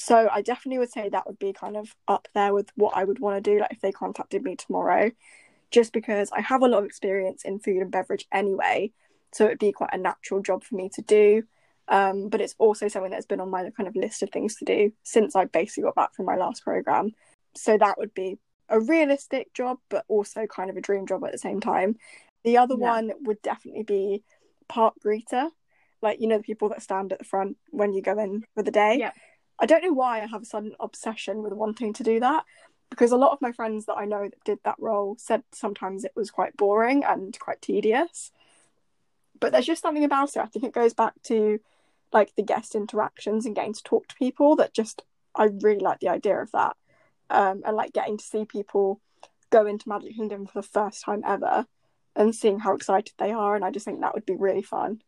so 0.00 0.28
I 0.32 0.40
definitely 0.40 0.78
would 0.78 0.90
say 0.90 1.08
that 1.08 1.26
would 1.26 1.38
be 1.38 1.52
kind 1.52 1.76
of 1.76 1.94
up 2.08 2.26
there 2.34 2.54
with 2.54 2.70
what 2.74 2.96
I 2.96 3.04
would 3.04 3.18
want 3.18 3.42
to 3.42 3.50
do 3.50 3.60
like 3.60 3.72
if 3.72 3.80
they 3.80 3.92
contacted 3.92 4.42
me 4.42 4.56
tomorrow 4.56 5.10
just 5.70 5.92
because 5.92 6.30
I 6.32 6.40
have 6.40 6.62
a 6.62 6.68
lot 6.68 6.78
of 6.78 6.84
experience 6.86 7.44
in 7.44 7.60
food 7.60 7.82
and 7.82 7.90
beverage 7.90 8.26
anyway 8.32 8.92
so 9.32 9.44
it 9.44 9.48
would 9.48 9.58
be 9.58 9.72
quite 9.72 9.90
a 9.92 9.98
natural 9.98 10.40
job 10.40 10.64
for 10.64 10.74
me 10.74 10.88
to 10.94 11.02
do. 11.02 11.44
Um, 11.88 12.28
but 12.28 12.40
it's 12.40 12.54
also 12.58 12.88
something 12.88 13.10
that's 13.10 13.26
been 13.26 13.40
on 13.40 13.50
my 13.50 13.70
kind 13.70 13.88
of 13.88 13.96
list 13.96 14.22
of 14.22 14.30
things 14.30 14.56
to 14.56 14.64
do 14.64 14.92
since 15.02 15.34
I 15.34 15.46
basically 15.46 15.84
got 15.84 15.96
back 15.96 16.14
from 16.14 16.26
my 16.26 16.36
last 16.36 16.62
program. 16.62 17.12
So 17.56 17.76
that 17.78 17.98
would 17.98 18.14
be 18.14 18.38
a 18.68 18.80
realistic 18.80 19.52
job 19.54 19.78
but 19.88 20.04
also 20.08 20.46
kind 20.46 20.70
of 20.70 20.76
a 20.76 20.80
dream 20.80 21.06
job 21.06 21.24
at 21.24 21.32
the 21.32 21.38
same 21.38 21.60
time. 21.60 21.96
The 22.44 22.58
other 22.58 22.76
yeah. 22.78 22.90
one 22.90 23.12
would 23.22 23.42
definitely 23.42 23.82
be 23.82 24.22
park 24.68 24.94
greeter 25.04 25.50
like 26.00 26.20
you 26.20 26.28
know 26.28 26.38
the 26.38 26.44
people 26.44 26.68
that 26.68 26.80
stand 26.80 27.12
at 27.12 27.18
the 27.18 27.24
front 27.24 27.56
when 27.70 27.92
you 27.92 28.00
go 28.00 28.18
in 28.18 28.44
for 28.54 28.62
the 28.62 28.70
day? 28.70 28.96
Yeah 28.98 29.12
I 29.60 29.66
don't 29.66 29.84
know 29.84 29.92
why 29.92 30.22
I 30.22 30.26
have 30.26 30.42
a 30.42 30.46
sudden 30.46 30.74
obsession 30.80 31.42
with 31.42 31.52
wanting 31.52 31.92
to 31.94 32.02
do 32.02 32.18
that 32.20 32.44
because 32.88 33.12
a 33.12 33.16
lot 33.16 33.32
of 33.32 33.40
my 33.40 33.52
friends 33.52 33.86
that 33.86 33.94
I 33.94 34.04
know 34.04 34.24
that 34.24 34.44
did 34.44 34.58
that 34.64 34.76
role 34.78 35.16
said 35.18 35.44
sometimes 35.52 36.04
it 36.04 36.12
was 36.16 36.30
quite 36.30 36.56
boring 36.56 37.04
and 37.04 37.38
quite 37.38 37.62
tedious. 37.62 38.32
But 39.38 39.52
there's 39.52 39.66
just 39.66 39.82
something 39.82 40.04
about 40.04 40.30
it. 40.36 40.40
I 40.40 40.46
think 40.46 40.64
it 40.64 40.72
goes 40.72 40.92
back 40.92 41.14
to 41.24 41.60
like 42.12 42.34
the 42.34 42.42
guest 42.42 42.74
interactions 42.74 43.46
and 43.46 43.54
getting 43.54 43.74
to 43.74 43.82
talk 43.82 44.08
to 44.08 44.16
people 44.16 44.56
that 44.56 44.74
just 44.74 45.02
I 45.34 45.44
really 45.44 45.78
like 45.78 46.00
the 46.00 46.08
idea 46.08 46.40
of 46.40 46.50
that. 46.52 46.76
Um, 47.30 47.62
and 47.64 47.76
like 47.76 47.92
getting 47.92 48.18
to 48.18 48.24
see 48.24 48.44
people 48.44 49.00
go 49.50 49.66
into 49.66 49.88
Magic 49.88 50.16
Kingdom 50.16 50.46
for 50.46 50.60
the 50.60 50.66
first 50.66 51.04
time 51.04 51.22
ever 51.24 51.66
and 52.16 52.34
seeing 52.34 52.58
how 52.58 52.74
excited 52.74 53.14
they 53.18 53.30
are 53.30 53.54
and 53.54 53.64
I 53.64 53.70
just 53.70 53.84
think 53.84 54.00
that 54.00 54.14
would 54.14 54.26
be 54.26 54.34
really 54.34 54.62
fun. 54.62 55.00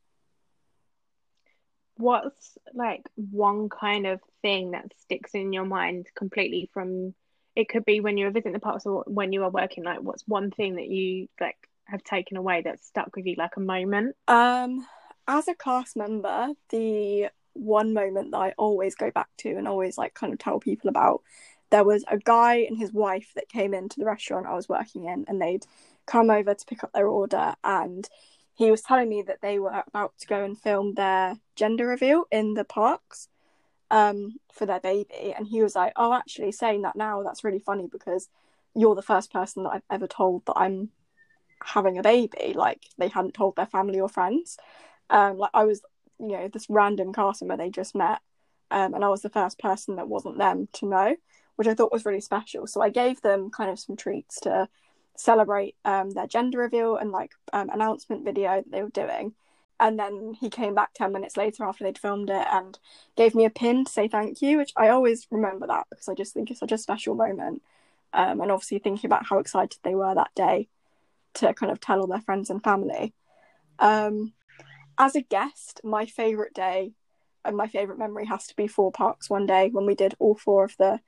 What's 1.97 2.57
like 2.75 3.09
one 3.17 3.69
kind 3.69 4.07
of 4.07 4.21
thing 4.43 4.73
that 4.73 4.93
sticks 4.99 5.35
in 5.35 5.53
your 5.53 5.65
mind 5.65 6.09
completely 6.15 6.69
from 6.73 7.15
it 7.55 7.69
could 7.69 7.85
be 7.85 8.01
when 8.01 8.17
you 8.17 8.25
were 8.25 8.31
visiting 8.31 8.53
the 8.53 8.59
parks 8.59 8.87
or 8.87 9.05
when 9.07 9.33
you 9.33 9.43
are 9.45 9.51
working 9.51 9.85
like 9.85 10.01
what's 10.01 10.27
one 10.27 10.51
thing 10.51 10.77
that 10.77 10.89
you 10.89 11.29
like 11.41 11.57
have 11.85 12.03
taken 12.03 12.37
away 12.37 12.63
that's 12.63 12.87
stuck 12.87 13.15
with 13.15 13.27
you 13.27 13.35
like 13.37 13.57
a 13.57 13.61
moment? 13.61 14.17
Um 14.29 14.87
as 15.29 15.49
a 15.49 15.55
cast 15.55 15.97
member 15.97 16.49
the 16.71 17.29
one 17.55 17.93
moment 17.93 18.31
that 18.31 18.39
i 18.39 18.55
always 18.59 18.95
go 18.95 19.11
back 19.11 19.29
to 19.37 19.51
and 19.51 19.69
always 19.69 19.99
like 19.99 20.15
kind 20.15 20.33
of 20.33 20.39
tell 20.39 20.59
people 20.59 20.89
about 20.89 21.23
there 21.71 21.85
was 21.85 22.05
a 22.09 22.19
guy 22.19 22.57
and 22.69 22.79
his 22.79 22.93
wife 22.93 23.31
that 23.35 23.49
came 23.49 23.75
into 23.75 23.99
the 23.99 24.05
restaurant 24.05 24.47
i 24.47 24.55
was 24.55 24.69
working 24.69 25.05
in 25.05 25.25
and 25.29 25.41
they'd 25.41 25.67
come 26.07 26.31
over 26.31 26.55
to 26.55 26.67
pick 26.67 26.83
up 26.83 26.93
their 26.93 27.07
order 27.07 27.55
and 27.63 28.09
he 28.55 28.71
was 28.71 28.83
telling 28.83 29.09
me 29.09 29.23
that 29.23 29.41
they 29.43 29.59
were 29.59 29.83
about 29.87 30.13
to 30.19 30.27
go 30.27 30.45
and 30.45 30.59
film 30.59 30.95
their 30.95 31.37
gender 31.57 31.87
reveal 31.87 32.25
in 32.31 32.55
the 32.55 32.65
parks 32.65 33.29
um, 33.93 34.37
for 34.53 34.67
their 34.67 34.81
baby. 34.81 35.35
And 35.37 35.47
he 35.47 35.63
was 35.63 35.77
like, 35.77 35.93
Oh, 35.95 36.13
actually, 36.13 36.51
saying 36.51 36.83
that 36.83 36.97
now, 36.97 37.23
that's 37.23 37.45
really 37.45 37.61
funny 37.61 37.87
because 37.87 38.29
you're 38.75 38.97
the 38.97 39.03
first 39.03 39.33
person 39.33 39.63
that 39.63 39.71
I've 39.71 39.83
ever 39.91 40.09
told 40.09 40.47
that 40.47 40.57
I'm 40.57 40.89
having 41.63 41.99
a 41.99 42.03
baby. 42.03 42.55
Like, 42.57 42.81
they 42.99 43.09
hadn't 43.09 43.35
told 43.35 43.55
their 43.55 43.67
family 43.67 44.01
or 44.01 44.09
friends. 44.09 44.57
Um, 45.11 45.37
like, 45.37 45.51
I 45.55 45.65
was, 45.65 45.83
you 46.19 46.29
know, 46.29 46.49
this 46.49 46.67
random 46.71 47.13
cast 47.13 47.43
member 47.43 47.63
they 47.63 47.71
just 47.71 47.95
met. 47.95 48.21
Um, 48.71 48.95
and 48.95 49.05
I 49.05 49.11
was 49.11 49.21
the 49.21 49.29
first 49.29 49.59
person 49.59 49.97
that 49.97 50.09
wasn't 50.09 50.39
them 50.39 50.69
to 50.73 50.87
know, 50.87 51.15
which 51.57 51.69
I 51.69 51.75
thought 51.75 51.93
was 51.93 52.07
really 52.07 52.23
special. 52.23 52.67
So 52.67 52.81
I 52.81 52.89
gave 52.89 53.21
them 53.21 53.51
kind 53.51 53.71
of 53.71 53.79
some 53.79 53.97
treats 53.97 54.41
to 54.41 54.69
celebrate 55.15 55.77
um, 55.85 56.11
their 56.13 56.27
gender 56.27 56.59
reveal 56.59 56.97
and 56.97 57.13
like 57.13 57.33
um, 57.53 57.69
announcement 57.69 58.25
video 58.25 58.57
that 58.57 58.71
they 58.71 58.83
were 58.83 58.89
doing 58.89 59.35
and 59.83 59.99
then 59.99 60.35
he 60.40 60.49
came 60.49 60.75
back 60.75 60.95
10 60.95 61.12
minutes 61.12 61.37
later 61.37 61.64
after 61.64 61.83
they'd 61.83 61.99
filmed 61.99 62.31
it 62.31 62.47
and 62.53 62.79
gave 63.16 63.35
me 63.35 63.45
a 63.45 63.51
pin 63.51 63.85
to 63.85 63.90
say 63.92 64.07
thank 64.07 64.40
you 64.40 64.57
which 64.57 64.73
i 64.77 64.88
always 64.88 65.27
remember 65.31 65.66
that 65.66 65.85
because 65.90 66.09
i 66.09 66.14
just 66.14 66.33
think 66.33 66.51
it's 66.51 66.61
such 66.61 66.73
a 66.73 66.79
special 66.79 67.14
moment. 67.14 67.62
Um, 68.14 68.40
and 68.42 68.53
obviously 68.53 68.79
thinking 68.79 69.09
about 69.09 69.27
how 69.27 69.38
excited 69.38 69.79
they 69.83 69.95
were 69.95 70.14
that 70.14 70.35
day 70.35 70.68
to 71.35 71.55
kind 71.55 71.73
of 71.73 71.81
tell 71.81 72.01
all 72.01 72.07
their 72.07 72.21
friends 72.21 72.51
and 72.51 72.62
family. 72.62 73.14
Um, 73.79 74.35
as 74.99 75.16
a 75.16 75.23
guest 75.23 75.81
my 75.83 76.05
favorite 76.05 76.53
day 76.53 76.92
and 77.45 77.57
my 77.57 77.66
favorite 77.66 77.99
memory 77.99 78.27
has 78.27 78.47
to 78.49 78.57
be 78.57 78.66
four 78.66 78.92
parks. 78.92 79.31
One 79.31 79.47
day 79.47 79.71
when 79.73 79.87
we 79.87 79.95
did 79.95 80.14
all 80.18 80.35
four 80.35 80.64
of 80.64 80.77
the 80.77 81.01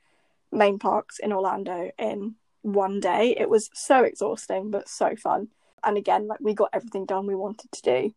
main 0.50 0.78
parks 0.78 1.18
in 1.18 1.32
orlando 1.32 1.90
in 1.98 2.36
one 2.62 3.00
day. 3.00 3.36
It 3.38 3.50
was 3.50 3.68
so 3.74 4.02
exhausting 4.02 4.70
but 4.70 4.88
so 4.88 5.14
fun. 5.14 5.48
And 5.84 5.98
again 5.98 6.26
like 6.26 6.40
we 6.40 6.54
got 6.54 6.70
everything 6.72 7.04
done 7.04 7.26
we 7.26 7.34
wanted 7.34 7.70
to 7.70 7.82
do 7.82 8.14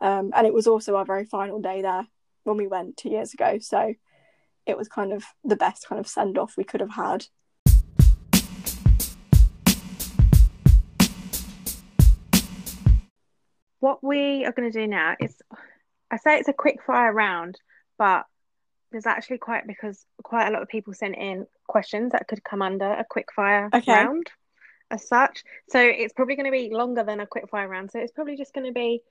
um, 0.00 0.32
and 0.34 0.46
it 0.46 0.54
was 0.54 0.66
also 0.66 0.96
our 0.96 1.04
very 1.04 1.24
final 1.24 1.60
day 1.60 1.82
there 1.82 2.06
when 2.44 2.56
we 2.56 2.66
went 2.66 2.96
two 2.96 3.10
years 3.10 3.34
ago. 3.34 3.58
So 3.60 3.94
it 4.66 4.76
was 4.76 4.88
kind 4.88 5.12
of 5.12 5.24
the 5.44 5.56
best 5.56 5.88
kind 5.88 5.98
of 5.98 6.06
send 6.06 6.38
off 6.38 6.56
we 6.56 6.64
could 6.64 6.80
have 6.80 6.90
had. 6.90 7.26
What 13.80 14.02
we 14.02 14.46
are 14.46 14.52
going 14.52 14.70
to 14.70 14.78
do 14.78 14.86
now 14.86 15.14
is, 15.20 15.36
I 16.10 16.16
say 16.16 16.38
it's 16.38 16.48
a 16.48 16.54
quick 16.54 16.78
fire 16.86 17.12
round, 17.12 17.60
but 17.98 18.24
there's 18.90 19.06
actually 19.06 19.38
quite 19.38 19.66
because 19.66 20.06
quite 20.22 20.48
a 20.48 20.50
lot 20.50 20.62
of 20.62 20.68
people 20.68 20.94
sent 20.94 21.16
in 21.16 21.46
questions 21.66 22.12
that 22.12 22.28
could 22.28 22.42
come 22.44 22.62
under 22.62 22.90
a 22.90 23.04
quick 23.08 23.26
fire 23.34 23.68
okay. 23.74 23.92
round 23.92 24.30
as 24.90 25.06
such. 25.06 25.44
So 25.68 25.80
it's 25.80 26.14
probably 26.14 26.36
going 26.36 26.46
to 26.46 26.52
be 26.52 26.70
longer 26.72 27.02
than 27.02 27.20
a 27.20 27.26
quick 27.26 27.50
fire 27.50 27.68
round. 27.68 27.90
So 27.90 27.98
it's 27.98 28.12
probably 28.12 28.36
just 28.36 28.54
going 28.54 28.66
to 28.66 28.72
be 28.72 29.02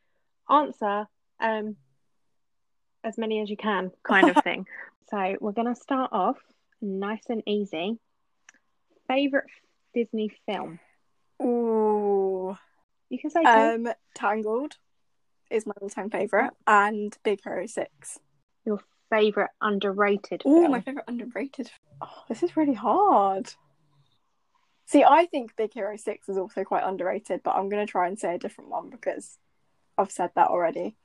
answer 0.49 1.07
um, 1.39 1.75
as 3.03 3.17
many 3.17 3.41
as 3.41 3.49
you 3.49 3.57
can, 3.57 3.91
kind 4.03 4.29
of 4.29 4.35
thing. 4.43 4.65
so 5.09 5.35
we're 5.39 5.51
going 5.51 5.73
to 5.73 5.79
start 5.79 6.11
off 6.11 6.37
nice 6.81 7.23
and 7.29 7.43
easy. 7.45 7.97
Favorite 9.07 9.45
Disney 9.93 10.31
film? 10.45 10.79
Ooh, 11.41 12.55
you 13.09 13.19
can 13.19 13.29
say 13.29 13.43
um, 13.43 13.87
Tangled 14.15 14.77
is 15.49 15.65
my 15.65 15.73
all-time 15.81 16.09
favorite, 16.09 16.51
and 16.65 17.15
Big 17.23 17.41
Hero 17.43 17.65
Six. 17.67 18.19
Your 18.65 18.79
favorite 19.09 19.51
underrated? 19.61 20.41
Oh, 20.45 20.67
my 20.67 20.81
favorite 20.81 21.05
underrated. 21.07 21.69
Oh, 22.01 22.23
this 22.29 22.43
is 22.43 22.55
really 22.55 22.73
hard. 22.73 23.53
See, 24.85 25.03
I 25.03 25.25
think 25.25 25.55
Big 25.55 25.73
Hero 25.73 25.95
Six 25.97 26.29
is 26.29 26.37
also 26.37 26.63
quite 26.63 26.83
underrated, 26.83 27.41
but 27.43 27.55
I'm 27.55 27.69
going 27.69 27.85
to 27.85 27.91
try 27.91 28.07
and 28.07 28.17
say 28.17 28.35
a 28.35 28.39
different 28.39 28.69
one 28.69 28.89
because 28.89 29.37
I've 29.97 30.11
said 30.11 30.31
that 30.35 30.47
already. 30.47 30.95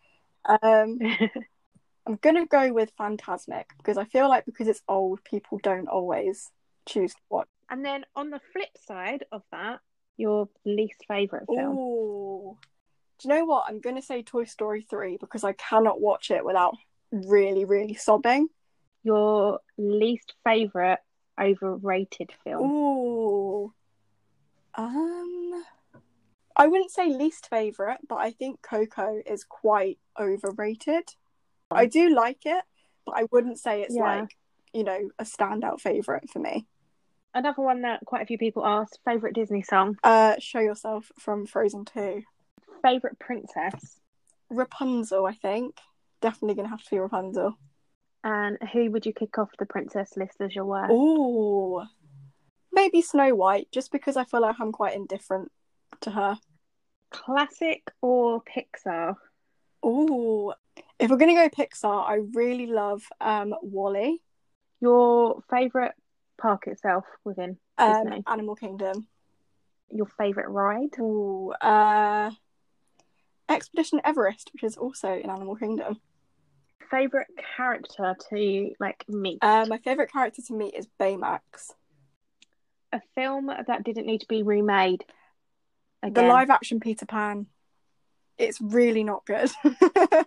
Um, 0.44 0.98
I'm 2.06 2.16
gonna 2.22 2.46
go 2.46 2.72
with 2.72 2.96
Fantasmic 2.96 3.64
because 3.76 3.98
I 3.98 4.04
feel 4.04 4.28
like 4.28 4.46
because 4.46 4.68
it's 4.68 4.82
old, 4.88 5.22
people 5.24 5.58
don't 5.62 5.88
always 5.88 6.50
choose 6.86 7.12
to 7.12 7.20
watch. 7.28 7.48
And 7.70 7.84
then 7.84 8.04
on 8.16 8.30
the 8.30 8.40
flip 8.52 8.70
side 8.86 9.24
of 9.30 9.42
that, 9.52 9.80
your 10.16 10.48
least 10.64 11.04
favorite 11.06 11.44
film. 11.46 11.76
Ooh. 11.76 12.58
Do 13.18 13.28
you 13.28 13.34
know 13.34 13.44
what? 13.44 13.64
I'm 13.68 13.80
gonna 13.80 14.02
say 14.02 14.22
Toy 14.22 14.44
Story 14.44 14.86
three 14.88 15.18
because 15.18 15.44
I 15.44 15.52
cannot 15.52 16.00
watch 16.00 16.30
it 16.30 16.44
without 16.44 16.74
really, 17.12 17.64
really 17.64 17.94
sobbing. 17.94 18.48
Your 19.02 19.60
least 19.76 20.34
favorite 20.44 21.00
overrated 21.40 22.32
film. 22.44 22.70
Ooh. 22.70 23.72
Um. 24.74 25.64
I 26.58 26.66
wouldn't 26.66 26.90
say 26.90 27.08
least 27.08 27.48
favourite, 27.48 28.00
but 28.08 28.16
I 28.16 28.32
think 28.32 28.60
Coco 28.62 29.22
is 29.24 29.44
quite 29.44 29.98
overrated. 30.18 31.04
I 31.70 31.86
do 31.86 32.12
like 32.14 32.44
it, 32.44 32.64
but 33.06 33.14
I 33.16 33.26
wouldn't 33.30 33.58
say 33.58 33.82
it's 33.82 33.94
yeah. 33.94 34.20
like, 34.20 34.36
you 34.72 34.82
know, 34.82 35.10
a 35.20 35.24
standout 35.24 35.80
favourite 35.80 36.28
for 36.28 36.40
me. 36.40 36.66
Another 37.32 37.62
one 37.62 37.82
that 37.82 38.04
quite 38.04 38.22
a 38.22 38.26
few 38.26 38.38
people 38.38 38.66
asked 38.66 38.98
favourite 39.04 39.34
Disney 39.34 39.62
song? 39.62 39.96
Uh, 40.02 40.34
Show 40.40 40.58
Yourself 40.58 41.12
from 41.18 41.46
Frozen 41.46 41.84
2. 41.84 42.22
Favourite 42.82 43.18
princess? 43.20 44.00
Rapunzel, 44.50 45.26
I 45.26 45.34
think. 45.34 45.76
Definitely 46.20 46.56
going 46.56 46.66
to 46.66 46.70
have 46.70 46.82
to 46.82 46.90
be 46.90 46.98
Rapunzel. 46.98 47.56
And 48.24 48.58
who 48.72 48.90
would 48.90 49.06
you 49.06 49.12
kick 49.12 49.38
off 49.38 49.50
the 49.58 49.66
princess 49.66 50.16
list 50.16 50.40
as 50.40 50.56
your 50.56 50.64
worst? 50.64 50.90
Oh, 50.92 51.84
maybe 52.72 53.00
Snow 53.00 53.34
White, 53.34 53.68
just 53.70 53.92
because 53.92 54.16
I 54.16 54.24
feel 54.24 54.40
like 54.40 54.56
I'm 54.58 54.72
quite 54.72 54.96
indifferent 54.96 55.52
to 56.00 56.10
her. 56.10 56.38
Classic 57.10 57.82
or 58.00 58.42
Pixar? 58.42 59.16
Oh, 59.82 60.54
if 60.98 61.10
we're 61.10 61.16
gonna 61.16 61.34
go 61.34 61.48
Pixar, 61.48 62.08
I 62.08 62.20
really 62.34 62.66
love 62.66 63.02
um 63.20 63.54
WALL-E. 63.62 64.20
Your 64.80 65.42
favorite 65.50 65.94
park 66.40 66.66
itself 66.66 67.04
within 67.24 67.58
um, 67.78 68.04
Disney? 68.04 68.22
Animal 68.26 68.54
Kingdom. 68.54 69.06
Your 69.90 70.06
favorite 70.06 70.48
ride? 70.48 70.90
Oh, 71.00 71.52
uh, 71.60 72.30
Expedition 73.48 74.00
Everest, 74.04 74.50
which 74.52 74.62
is 74.62 74.76
also 74.76 75.14
in 75.14 75.30
Animal 75.30 75.56
Kingdom. 75.56 76.00
Favorite 76.90 77.28
character 77.56 78.16
to 78.30 78.70
like 78.78 79.04
meet? 79.08 79.38
Uh, 79.42 79.66
my 79.68 79.78
favorite 79.78 80.12
character 80.12 80.42
to 80.42 80.54
meet 80.54 80.74
is 80.74 80.86
Baymax. 81.00 81.72
A 82.92 83.00
film 83.14 83.46
that 83.46 83.84
didn't 83.84 84.06
need 84.06 84.20
to 84.20 84.28
be 84.28 84.42
remade. 84.42 85.04
Again. 86.02 86.24
The 86.24 86.28
live 86.28 86.50
action 86.50 86.80
Peter 86.80 87.06
Pan. 87.06 87.46
It's 88.36 88.60
really 88.60 89.02
not 89.02 89.26
good. 89.26 89.50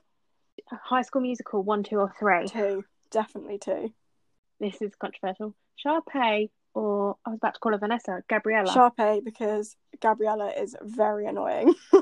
High 0.70 1.02
School 1.02 1.22
Musical 1.22 1.64
one, 1.64 1.84
two, 1.84 1.98
or 1.98 2.14
three? 2.20 2.48
Two, 2.48 2.84
definitely 3.10 3.58
two. 3.58 3.94
This 4.60 4.82
is 4.82 4.92
controversial. 4.96 5.56
Sharpay 5.86 6.50
or 6.74 7.18
I 7.26 7.32
was 7.32 7.38
about 7.38 7.56
to 7.56 7.60
call 7.60 7.72
her 7.74 7.78
Vanessa, 7.78 8.24
Gabriella. 8.30 8.72
Sharpay 8.72 9.24
because 9.24 9.76
Gabriella 10.02 10.52
is 10.52 10.76
very 10.82 11.26
annoying. 11.28 11.74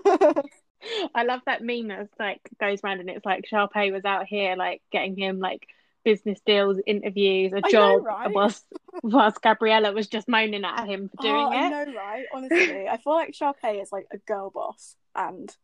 I 1.15 1.23
love 1.23 1.41
that 1.45 1.63
meme 1.63 1.87
that 1.89 2.09
like 2.19 2.41
goes 2.59 2.79
around 2.83 2.99
and 2.99 3.09
it's 3.09 3.25
like 3.25 3.45
Sharpay 3.51 3.91
was 3.91 4.05
out 4.05 4.27
here 4.27 4.55
like 4.55 4.81
getting 4.91 5.17
him 5.17 5.39
like 5.39 5.67
business 6.09 6.39
deals, 6.43 6.79
interviews, 6.87 7.53
a 7.53 7.61
job, 7.69 7.99
know, 7.99 8.05
right? 8.05 8.33
whilst, 8.33 8.65
whilst 9.03 9.41
Gabriella 9.43 9.91
was 9.91 10.07
just 10.07 10.27
moaning 10.27 10.65
at 10.65 10.87
him 10.87 11.07
for 11.09 11.21
doing 11.21 11.35
oh, 11.35 11.51
it. 11.51 11.55
I 11.55 11.69
know, 11.69 11.93
right? 11.93 12.25
Honestly, 12.33 12.87
I 12.87 12.97
feel 12.97 13.13
like 13.13 13.33
Sharpay 13.33 13.79
is 13.79 13.91
like 13.91 14.07
a 14.11 14.17
girl 14.17 14.49
boss 14.49 14.95
and 15.15 15.55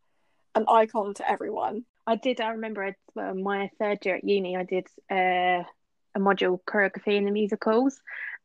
an 0.54 0.66
icon 0.70 1.16
to 1.16 1.28
everyone. 1.28 1.84
I 2.06 2.16
did. 2.16 2.40
I 2.40 2.52
remember 2.52 2.96
well, 3.16 3.34
my 3.34 3.72
third 3.80 4.06
year 4.06 4.18
at 4.18 4.24
uni. 4.24 4.56
I 4.56 4.64
did 4.64 4.86
uh, 5.10 5.64
a 6.14 6.20
module 6.20 6.60
choreography 6.70 7.18
in 7.18 7.26
the 7.26 7.32
musicals, 7.32 8.00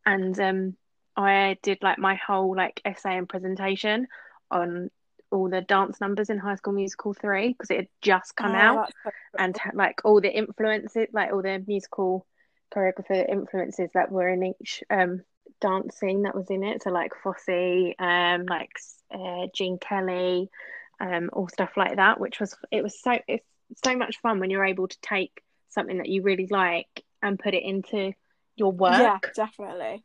and 0.06 0.38
um, 0.40 0.76
I 1.16 1.58
did 1.62 1.82
like 1.82 1.98
my 1.98 2.14
whole 2.14 2.56
like 2.56 2.80
essay 2.82 3.18
and 3.18 3.28
presentation 3.28 4.06
on 4.50 4.90
all 5.30 5.48
the 5.48 5.60
dance 5.60 6.00
numbers 6.00 6.30
in 6.30 6.38
High 6.38 6.56
School 6.56 6.72
Musical 6.74 7.14
three 7.14 7.48
because 7.48 7.70
it 7.70 7.76
had 7.76 7.88
just 8.02 8.36
come 8.36 8.54
Oh, 8.54 8.58
out, 8.58 8.88
so 9.04 9.10
cool. 9.10 9.12
and 9.38 9.56
like 9.74 10.00
all 10.04 10.20
the 10.20 10.30
influences, 10.30 11.08
like 11.12 11.32
all 11.32 11.42
the 11.42 11.62
musical 11.66 12.26
choreographer 12.74 13.28
influences 13.28 13.90
that 13.94 14.10
were 14.12 14.28
in 14.28 14.42
each 14.60 14.82
um 14.90 15.22
dance 15.60 15.96
scene 15.96 16.22
that 16.22 16.34
was 16.34 16.50
in 16.50 16.62
it. 16.64 16.82
So 16.82 16.90
like 16.90 17.12
Fosse, 17.22 17.94
um, 17.98 18.46
like 18.46 18.70
uh, 19.12 19.46
Gene 19.54 19.78
Kelly, 19.78 20.48
um, 21.00 21.30
all 21.32 21.48
stuff 21.48 21.70
like 21.76 21.96
that. 21.96 22.20
Which 22.20 22.40
was 22.40 22.54
it 22.70 22.82
was 22.82 23.00
so 23.00 23.18
it's 23.28 23.44
so 23.84 23.96
much 23.96 24.18
fun 24.20 24.40
when 24.40 24.50
you're 24.50 24.64
able 24.64 24.88
to 24.88 25.00
take 25.00 25.42
something 25.68 25.98
that 25.98 26.08
you 26.08 26.22
really 26.22 26.48
like 26.50 27.04
and 27.22 27.38
put 27.38 27.54
it 27.54 27.62
into 27.62 28.12
your 28.56 28.72
work. 28.72 29.00
yeah, 29.00 29.18
definitely. 29.34 30.04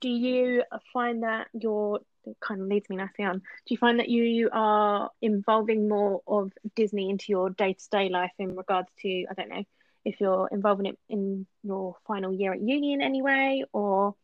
Do 0.00 0.08
you 0.08 0.64
find 0.92 1.22
that 1.22 1.48
you're 1.52 2.00
it 2.24 2.36
kind 2.40 2.60
of 2.60 2.68
leads 2.68 2.88
me 2.88 2.96
nicely 2.96 3.24
on. 3.24 3.38
Do 3.38 3.42
you 3.68 3.78
find 3.78 3.98
that 3.98 4.08
you 4.08 4.48
are 4.52 5.10
involving 5.20 5.88
more 5.88 6.22
of 6.26 6.52
Disney 6.76 7.10
into 7.10 7.26
your 7.28 7.50
day 7.50 7.74
to 7.74 7.88
day 7.90 8.08
life 8.08 8.32
in 8.38 8.56
regards 8.56 8.88
to 9.00 9.26
I 9.30 9.34
don't 9.34 9.50
know 9.50 9.64
if 10.04 10.20
you're 10.20 10.48
involving 10.50 10.86
it 10.86 10.98
in 11.08 11.46
your 11.62 11.96
final 12.06 12.32
year 12.32 12.52
at 12.52 12.60
uni 12.60 12.92
in 12.92 13.02
any 13.02 13.22
way, 13.22 13.64
or 13.72 14.14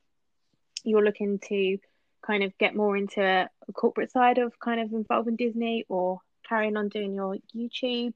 you're 0.84 1.04
looking 1.04 1.38
to 1.48 1.78
kind 2.26 2.42
of 2.42 2.56
get 2.58 2.74
more 2.74 2.96
into 2.96 3.22
a 3.22 3.72
corporate 3.72 4.10
side 4.10 4.38
of 4.38 4.58
kind 4.58 4.80
of 4.80 4.92
involving 4.92 5.36
Disney, 5.36 5.84
or 5.88 6.20
carrying 6.48 6.76
on 6.76 6.88
doing 6.88 7.14
your 7.14 7.36
YouTube 7.54 8.14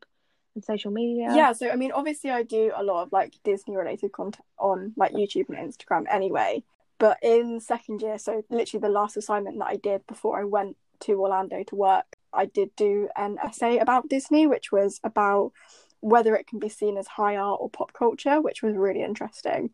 and 0.55 0.65
social 0.65 0.91
media? 0.91 1.29
Yeah, 1.35 1.53
so 1.53 1.71
I 1.71 1.77
mean, 1.77 1.93
obviously, 1.93 2.31
I 2.31 2.43
do 2.43 2.73
a 2.75 2.83
lot 2.83 3.05
of 3.05 3.13
like 3.13 3.35
Disney 3.45 3.77
related 3.77 4.13
content 4.13 4.45
on 4.59 4.93
like 4.97 5.13
YouTube 5.13 5.49
and 5.49 5.73
Instagram 5.73 6.05
anyway. 6.11 6.63
But 7.03 7.19
in 7.21 7.59
second 7.59 8.01
year, 8.01 8.17
so 8.17 8.45
literally 8.49 8.81
the 8.81 8.89
last 8.89 9.17
assignment 9.17 9.59
that 9.59 9.67
I 9.67 9.75
did 9.75 10.07
before 10.07 10.41
I 10.41 10.45
went 10.45 10.77
to 11.01 11.21
Orlando 11.21 11.65
to 11.65 11.75
work, 11.75 12.05
I 12.33 12.45
did 12.45 12.71
do 12.77 13.09
an 13.17 13.39
essay 13.43 13.79
about 13.79 14.09
Disney, 14.09 14.47
which 14.47 14.71
was 14.71 15.01
about 15.03 15.51
whether 15.99 16.37
it 16.37 16.47
can 16.47 16.61
be 16.61 16.69
seen 16.69 16.97
as 16.97 17.09
high 17.09 17.35
art 17.35 17.59
or 17.61 17.69
pop 17.69 17.93
culture, 17.93 18.41
which 18.41 18.63
was 18.63 18.77
really 18.77 19.03
interesting. 19.03 19.71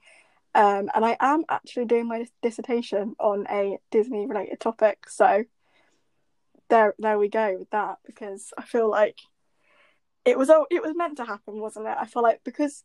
Um, 0.55 0.89
and 0.95 1.05
I 1.05 1.19
am 1.21 1.45
actually 1.51 1.85
doing 1.85 2.09
my 2.09 2.25
dissertation 2.41 3.15
on 3.21 3.45
a 3.51 3.77
Disney 3.91 4.27
related 4.27 4.59
topic. 4.59 5.11
So 5.11 5.45
there, 6.71 6.95
there 6.99 7.19
we 7.19 7.29
go 7.29 7.59
with 7.59 7.69
that 7.73 7.99
because 8.07 8.55
I 8.57 8.63
feel 8.63 8.89
like 8.89 9.19
it 10.25 10.39
was 10.39 10.49
all 10.49 10.65
it 10.71 10.81
was 10.81 10.97
meant 10.97 11.19
to 11.19 11.27
happen, 11.27 11.61
wasn't 11.61 11.89
it? 11.89 11.97
I 12.01 12.07
feel 12.07 12.23
like 12.23 12.41
because 12.43 12.85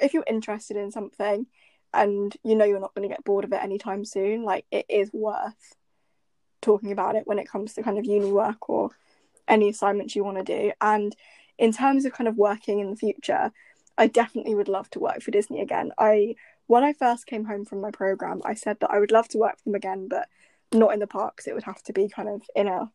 if 0.00 0.14
you're 0.14 0.22
interested 0.28 0.76
in 0.76 0.92
something 0.92 1.46
and 1.94 2.34
you 2.42 2.54
know 2.54 2.64
you're 2.64 2.80
not 2.80 2.94
going 2.94 3.08
to 3.08 3.12
get 3.14 3.24
bored 3.24 3.44
of 3.44 3.52
it 3.52 3.62
anytime 3.62 4.04
soon, 4.04 4.44
like 4.44 4.66
it 4.70 4.86
is 4.88 5.10
worth 5.12 5.76
talking 6.62 6.92
about 6.92 7.14
it 7.14 7.26
when 7.26 7.38
it 7.38 7.48
comes 7.48 7.74
to 7.74 7.82
kind 7.82 7.98
of 7.98 8.04
uni 8.04 8.32
work 8.32 8.68
or 8.68 8.90
any 9.46 9.68
assignments 9.68 10.16
you 10.16 10.24
want 10.24 10.38
to 10.38 10.44
do. 10.44 10.72
And 10.80 11.14
in 11.58 11.72
terms 11.72 12.04
of 12.04 12.12
kind 12.12 12.28
of 12.28 12.36
working 12.36 12.80
in 12.80 12.90
the 12.90 12.96
future, 12.96 13.52
I 13.96 14.06
definitely 14.06 14.54
would 14.54 14.68
love 14.68 14.90
to 14.90 15.00
work 15.00 15.22
for 15.22 15.30
Disney 15.30 15.60
again. 15.60 15.92
I 15.98 16.36
when 16.66 16.82
I 16.82 16.92
first 16.94 17.26
came 17.26 17.44
home 17.44 17.64
from 17.64 17.80
my 17.80 17.90
program, 17.90 18.40
I 18.44 18.54
said 18.54 18.78
that 18.80 18.90
I 18.90 18.98
would 18.98 19.12
love 19.12 19.28
to 19.28 19.38
work 19.38 19.58
for 19.58 19.64
them 19.64 19.74
again, 19.74 20.08
but 20.08 20.28
not 20.72 20.94
in 20.94 21.00
the 21.00 21.06
parks. 21.06 21.46
It 21.46 21.54
would 21.54 21.64
have 21.64 21.82
to 21.84 21.92
be 21.92 22.08
kind 22.08 22.28
of 22.28 22.42
in 22.56 22.68
a 22.68 22.90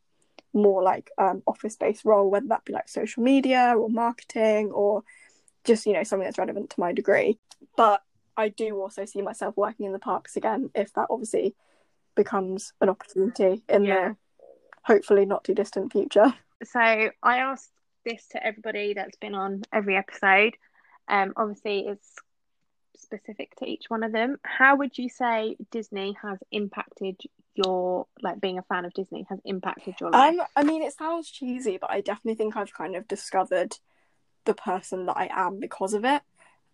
more 0.53 0.81
like 0.81 1.11
um, 1.17 1.43
office 1.45 1.75
based 1.75 2.05
role, 2.05 2.29
whether 2.29 2.47
that 2.47 2.65
be 2.65 2.73
like 2.73 2.89
social 2.89 3.23
media 3.23 3.75
or 3.77 3.89
marketing 3.89 4.71
or 4.71 5.03
just 5.63 5.85
you 5.85 5.93
know 5.93 6.03
something 6.03 6.25
that's 6.25 6.37
relevant 6.37 6.71
to 6.71 6.79
my 6.79 6.91
degree. 6.91 7.37
But 7.77 8.01
I 8.39 8.49
do 8.49 8.79
also 8.81 9.05
see 9.05 9.21
myself 9.21 9.55
working 9.57 9.85
in 9.85 9.93
the 9.93 9.99
parks 9.99 10.35
again 10.35 10.69
if 10.73 10.93
that 10.93 11.07
obviously 11.09 11.55
becomes 12.15 12.73
an 12.81 12.89
opportunity 12.89 13.63
in 13.69 13.83
Yeah. 13.83 14.09
the 14.09 14.15
hopefully 14.83 15.25
not 15.25 15.43
too 15.43 15.53
distant 15.53 15.91
future. 15.91 16.33
So 16.63 16.79
I 16.79 17.37
asked 17.37 17.71
this 18.05 18.27
to 18.29 18.43
everybody 18.45 18.93
that's 18.93 19.17
been 19.17 19.35
on 19.35 19.63
every 19.71 19.95
episode. 19.95 20.55
Um, 21.07 21.33
obviously, 21.37 21.87
it's 21.87 22.15
specific 22.97 23.55
to 23.57 23.65
each 23.65 23.85
one 23.89 24.03
of 24.03 24.11
them. 24.11 24.37
How 24.43 24.75
would 24.75 24.97
you 24.97 25.09
say 25.09 25.55
Disney 25.71 26.17
has 26.21 26.37
impacted 26.51 27.21
your 27.55 28.07
like 28.21 28.39
being 28.41 28.57
a 28.57 28.63
fan 28.63 28.85
of 28.85 28.93
Disney 28.93 29.25
has 29.29 29.39
impacted 29.45 29.95
your 29.99 30.11
life? 30.11 30.35
Um, 30.39 30.45
I 30.55 30.63
mean, 30.63 30.83
it 30.83 30.93
sounds 30.93 31.29
cheesy, 31.29 31.77
but 31.77 31.89
I 31.91 32.01
definitely 32.01 32.35
think 32.35 32.55
I've 32.55 32.73
kind 32.73 32.95
of 32.95 33.07
discovered 33.07 33.77
the 34.45 34.53
person 34.53 35.05
that 35.07 35.17
I 35.17 35.29
am 35.31 35.59
because 35.59 35.93
of 35.93 36.03
it. 36.05 36.21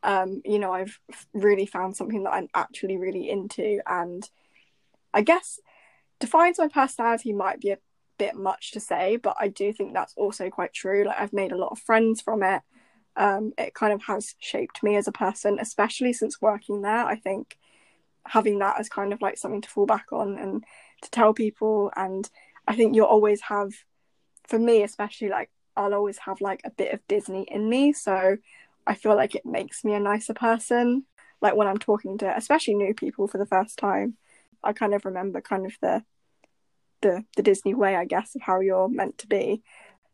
Um, 0.06 0.42
you 0.46 0.60
know, 0.60 0.72
I've 0.72 1.00
really 1.34 1.66
found 1.66 1.98
something 1.98 2.24
that 2.24 2.34
I'm 2.34 2.48
actually 2.54 2.98
really 2.98 3.28
into, 3.30 3.80
and 3.88 4.30
I 5.12 5.22
guess 5.22 5.60
defines 6.20 6.60
my 6.60 6.68
personality 6.68 7.34
might 7.34 7.60
be 7.60 7.72
a 7.72 7.80
bit 8.18 8.36
much 8.36 8.72
to 8.74 8.80
say, 8.80 9.18
but 9.18 9.36
I 9.40 9.48
do 9.48 9.74
think 9.74 9.94
that's 9.94 10.14
also 10.16 10.50
quite 10.50 10.74
true. 10.74 11.04
Like, 11.06 11.20
I've 11.20 11.34
made 11.34 11.52
a 11.52 11.58
lot 11.58 11.72
of 11.72 11.80
friends 11.80 12.22
from 12.22 12.44
it. 12.44 12.62
Um, 13.18 13.54
it 13.58 13.74
kind 13.74 13.94
of 13.94 14.04
has 14.04 14.36
shaped 14.40 14.84
me 14.84 14.96
as 14.96 15.08
a 15.08 15.12
person, 15.12 15.58
especially 15.60 16.14
since 16.14 16.42
working 16.42 16.82
there. 16.82 17.06
I 17.06 17.16
think 17.16 17.58
having 18.28 18.60
that 18.60 18.80
as 18.80 18.90
kind 18.90 19.12
of 19.12 19.22
like 19.22 19.38
something 19.38 19.62
to 19.62 19.70
fall 19.70 19.86
back 19.86 20.08
on 20.12 20.38
and 20.38 20.64
to 21.02 21.10
tell 21.10 21.34
people, 21.34 21.92
and 21.96 22.30
I 22.68 22.76
think 22.76 22.96
you'll 22.96 23.06
always 23.06 23.42
have, 23.42 23.72
for 24.48 24.60
me 24.60 24.84
especially, 24.84 25.30
like 25.30 25.50
I'll 25.76 25.94
always 25.94 26.20
have 26.20 26.42
like 26.42 26.62
a 26.64 26.72
bit 26.72 26.94
of 26.94 27.08
Disney 27.08 27.48
in 27.50 27.70
me. 27.70 27.94
So 27.94 28.38
I 28.88 28.96
feel 28.96 29.16
like 29.16 29.36
it 29.36 29.46
makes 29.46 29.84
me 29.84 29.94
a 29.94 30.00
nicer 30.00 30.34
person. 30.34 31.06
Like 31.42 31.56
when 31.56 31.68
I'm 31.68 31.78
talking 31.78 32.18
to 32.20 32.38
especially 32.38 32.76
new 32.76 32.94
people 32.94 33.28
for 33.28 33.38
the 33.38 33.46
first 33.46 33.78
time, 33.78 34.18
I 34.64 34.74
kind 34.74 34.94
of 34.94 35.06
remember 35.06 35.42
kind 35.42 35.66
of 35.66 35.74
the 35.82 36.04
the 37.02 37.26
the 37.36 37.44
Disney 37.44 37.74
way, 37.74 37.96
I 37.96 38.06
guess, 38.06 38.36
of 38.36 38.42
how 38.42 38.60
you're 38.60 38.90
meant 38.90 39.18
to 39.20 39.28
be. 39.28 39.62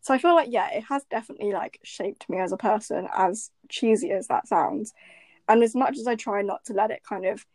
So 0.01 0.13
I 0.13 0.17
feel 0.17 0.35
like 0.35 0.49
yeah, 0.51 0.69
it 0.71 0.83
has 0.89 1.03
definitely 1.09 1.53
like 1.53 1.79
shaped 1.83 2.29
me 2.29 2.39
as 2.39 2.51
a 2.51 2.57
person, 2.57 3.07
as 3.15 3.51
cheesy 3.69 4.11
as 4.11 4.27
that 4.27 4.47
sounds. 4.47 4.93
And 5.47 5.63
as 5.63 5.75
much 5.75 5.97
as 5.97 6.07
I 6.07 6.15
try 6.15 6.41
not 6.41 6.65
to 6.65 6.73
let 6.73 6.91
it 6.91 7.03
kind 7.07 7.25
of 7.25 7.45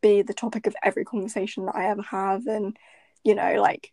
be 0.00 0.22
the 0.22 0.34
topic 0.34 0.66
of 0.66 0.76
every 0.82 1.04
conversation 1.04 1.66
that 1.66 1.76
I 1.76 1.86
ever 1.86 2.02
have 2.02 2.46
and, 2.46 2.76
you 3.24 3.34
know, 3.34 3.60
like 3.60 3.92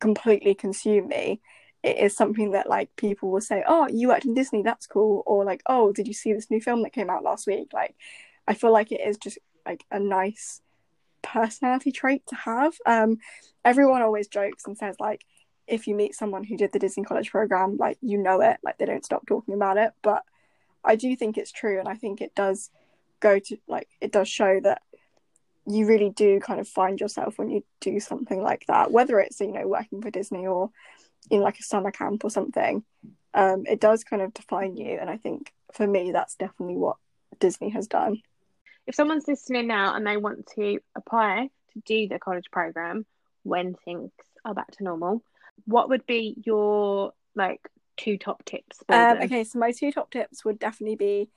completely 0.00 0.54
consume 0.54 1.08
me, 1.08 1.40
it 1.86 1.98
is 1.98 2.16
something 2.16 2.50
that 2.50 2.68
like 2.68 2.94
people 2.96 3.30
will 3.30 3.40
say, 3.40 3.62
Oh, 3.66 3.86
you 3.88 4.08
worked 4.08 4.24
in 4.24 4.34
Disney, 4.34 4.62
that's 4.62 4.86
cool 4.86 5.22
or 5.24 5.44
like, 5.44 5.62
Oh, 5.66 5.92
did 5.92 6.08
you 6.08 6.14
see 6.14 6.32
this 6.32 6.50
new 6.50 6.60
film 6.60 6.82
that 6.82 6.92
came 6.92 7.08
out 7.08 7.22
last 7.22 7.46
week? 7.46 7.68
Like 7.72 7.94
I 8.48 8.54
feel 8.54 8.72
like 8.72 8.90
it 8.90 9.00
is 9.00 9.16
just 9.16 9.38
like 9.64 9.84
a 9.90 10.00
nice 10.00 10.60
personality 11.22 11.92
trait 11.92 12.26
to 12.26 12.34
have. 12.34 12.74
Um 12.84 13.18
everyone 13.64 14.02
always 14.02 14.26
jokes 14.26 14.64
and 14.66 14.76
says 14.76 14.96
like 14.98 15.24
if 15.68 15.86
you 15.86 15.94
meet 15.94 16.14
someone 16.14 16.44
who 16.44 16.56
did 16.56 16.72
the 16.72 16.78
Disney 16.78 17.04
College 17.04 17.30
program, 17.30 17.76
like 17.76 17.98
you 18.00 18.18
know 18.18 18.40
it, 18.40 18.58
like 18.62 18.78
they 18.78 18.86
don't 18.86 19.04
stop 19.04 19.26
talking 19.26 19.54
about 19.54 19.76
it. 19.76 19.92
But 20.02 20.22
I 20.84 20.96
do 20.96 21.14
think 21.16 21.36
it's 21.36 21.52
true, 21.52 21.78
and 21.78 21.88
I 21.88 21.94
think 21.94 22.20
it 22.20 22.34
does 22.34 22.70
go 23.20 23.38
to 23.38 23.56
like 23.66 23.88
it 24.00 24.12
does 24.12 24.28
show 24.28 24.60
that 24.60 24.82
you 25.66 25.86
really 25.86 26.10
do 26.10 26.38
kind 26.38 26.60
of 26.60 26.68
find 26.68 27.00
yourself 27.00 27.38
when 27.38 27.50
you 27.50 27.64
do 27.80 27.98
something 27.98 28.40
like 28.40 28.64
that, 28.68 28.92
whether 28.92 29.18
it's 29.18 29.40
you 29.40 29.52
know 29.52 29.66
working 29.66 30.00
for 30.00 30.10
Disney 30.10 30.46
or 30.46 30.70
in 31.30 31.40
like 31.40 31.58
a 31.58 31.62
summer 31.62 31.90
camp 31.90 32.24
or 32.24 32.30
something. 32.30 32.84
Um, 33.34 33.64
it 33.66 33.80
does 33.80 34.04
kind 34.04 34.22
of 34.22 34.32
define 34.32 34.76
you, 34.76 34.98
and 35.00 35.10
I 35.10 35.16
think 35.18 35.52
for 35.72 35.86
me 35.86 36.12
that's 36.12 36.36
definitely 36.36 36.76
what 36.76 36.96
Disney 37.38 37.70
has 37.70 37.86
done. 37.86 38.22
if 38.86 38.94
someone's 38.94 39.28
listening 39.28 39.66
now 39.66 39.94
and 39.94 40.06
they 40.06 40.16
want 40.16 40.46
to 40.54 40.78
apply 40.94 41.50
to 41.72 41.82
do 41.84 42.08
the 42.08 42.18
college 42.18 42.50
program 42.50 43.04
when 43.42 43.74
things 43.84 44.10
are 44.44 44.54
back 44.54 44.70
to 44.72 44.84
normal, 44.84 45.22
what 45.64 45.88
would 45.88 46.06
be 46.06 46.34
your 46.44 47.12
like 47.34 47.60
two 47.96 48.16
top 48.16 48.44
tips 48.44 48.82
Um, 48.88 49.18
okay, 49.22 49.44
so 49.44 49.58
my 49.58 49.72
two 49.72 49.90
top 49.92 50.10
tips 50.10 50.44
would 50.44 50.58
definitely 50.58 50.96
be 50.96 51.28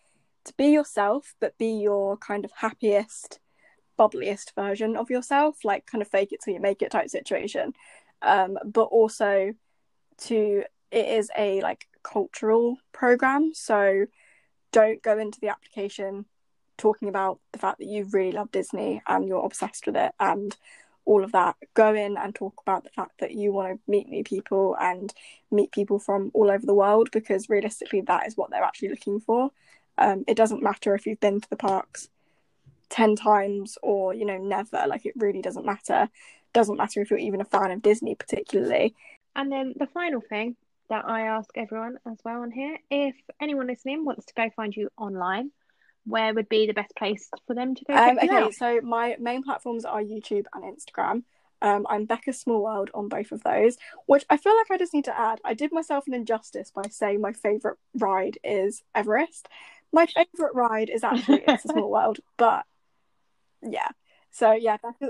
to 0.45 0.54
be 0.58 0.67
yourself, 0.67 1.36
but 1.39 1.58
be 1.58 1.71
your 1.82 2.17
kind 2.17 2.45
of 2.45 2.52
happiest, 2.56 3.39
bubbliest 3.97 4.54
version 4.56 4.95
of 4.95 5.10
yourself, 5.10 5.65
like 5.65 5.86
kind 5.86 6.02
of 6.02 6.08
fake 6.08 6.32
it 6.32 6.39
till 6.43 6.54
you 6.54 6.62
make 6.62 6.82
it 6.82 6.91
type 6.91 7.10
situation. 7.10 7.73
Um, 8.21 8.58
but 8.65 8.84
also 8.84 9.54
to 10.21 10.63
it 10.91 11.08
is 11.08 11.29
a 11.38 11.62
like 11.62 11.88
cultural 12.03 12.77
program, 12.91 13.53
so 13.53 14.05
don't 14.71 15.01
go 15.01 15.17
into 15.17 15.39
the 15.39 15.49
application 15.49 16.25
talking 16.77 17.10
about 17.10 17.39
the 17.51 17.60
fact 17.60 17.79
that 17.79 17.88
you 17.88 18.08
really 18.12 18.32
love 18.32 18.51
Disney 18.51 19.01
and 19.08 19.27
you're 19.27 19.45
obsessed 19.45 19.86
with 19.86 19.95
it 19.95 20.13
and 20.19 20.55
all 21.05 21.23
of 21.23 21.32
that. 21.34 21.55
Go 21.73 21.93
in 21.93 22.17
and 22.17 22.34
talk 22.34 22.62
about 22.62 22.84
the 22.84 22.89
fact 22.91 23.19
that 23.19 23.34
you 23.34 23.51
want 23.51 23.73
to 23.73 23.91
meet 23.91 24.08
new 24.08 24.23
people 24.23 24.77
and 24.79 25.13
meet 25.51 25.71
people 25.71 25.99
from 25.99 26.32
all 26.34 26.49
over 26.49 26.65
the 26.65 26.73
world 26.73 27.10
because 27.12 27.49
realistically 27.49 28.01
that 28.01 28.27
is 28.27 28.38
what 28.38 28.49
they're 28.49 28.63
actually 28.63 28.89
looking 28.89 29.19
for. 29.19 29.51
Um, 29.97 30.23
it 30.27 30.36
doesn't 30.36 30.63
matter 30.63 30.95
if 30.95 31.05
you've 31.05 31.19
been 31.19 31.41
to 31.41 31.49
the 31.49 31.58
parks 31.58 32.10
10 32.89 33.15
times 33.15 33.77
or 33.84 34.13
you 34.13 34.25
know 34.25 34.38
never 34.38 34.86
like 34.88 35.05
it 35.05 35.13
really 35.15 35.41
doesn't 35.41 35.65
matter 35.65 36.10
doesn't 36.53 36.77
matter 36.77 37.01
if 37.01 37.10
you're 37.10 37.19
even 37.19 37.39
a 37.39 37.45
fan 37.45 37.69
of 37.69 37.84
disney 37.84 38.15
particularly 38.15 38.95
And 39.39 39.49
then 39.49 39.73
the 39.78 39.88
final 39.88 40.19
thing 40.19 40.58
that 40.89 41.06
I 41.08 41.21
ask 41.21 41.49
everyone 41.56 41.97
as 42.06 42.17
well 42.25 42.41
on 42.41 42.52
here, 42.52 42.78
if 42.91 43.15
anyone 43.41 43.67
listening 43.67 44.04
wants 44.04 44.25
to 44.25 44.34
go 44.36 44.49
find 44.54 44.75
you 44.75 44.89
online, 44.97 45.52
where 46.06 46.34
would 46.34 46.49
be 46.49 46.67
the 46.67 46.73
best 46.73 46.93
place 46.97 47.30
for 47.47 47.56
them 47.56 47.73
to 47.73 47.86
go 47.86 47.93
um, 47.93 48.17
okay 48.17 48.28
out? 48.30 48.54
so 48.54 48.82
my 48.82 49.15
main 49.19 49.43
platforms 49.43 49.86
are 49.86 50.02
youtube 50.02 50.45
and 50.54 50.63
instagram 50.63 51.23
Um, 51.62 51.86
I'm 51.89 52.06
Becca 52.06 52.32
Small 52.34 52.63
World 52.63 52.89
on 52.93 53.10
both 53.10 53.34
of 53.34 53.43
those, 53.43 53.78
which 54.08 54.25
I 54.30 54.38
feel 54.38 54.56
like 54.56 54.71
I 54.71 54.78
just 54.78 54.93
need 54.93 55.04
to 55.06 55.19
add. 55.19 55.39
I 55.43 55.54
did 55.54 55.73
myself 55.73 56.08
an 56.08 56.13
injustice 56.13 56.71
by 56.71 56.84
saying 56.89 57.19
my 57.19 57.34
favourite 57.34 57.78
ride 57.93 58.38
is 58.45 58.82
Everest. 58.95 59.49
My 59.91 60.06
favourite 60.06 60.56
ride 60.56 60.89
is 60.89 61.04
actually 61.04 61.43
It's 61.47 61.65
a 61.65 61.67
Small 61.67 61.91
World, 61.91 62.19
but 62.38 62.63
yeah. 63.62 63.89
So 64.32 64.54
yeah, 64.54 64.78
Becca, 64.84 65.10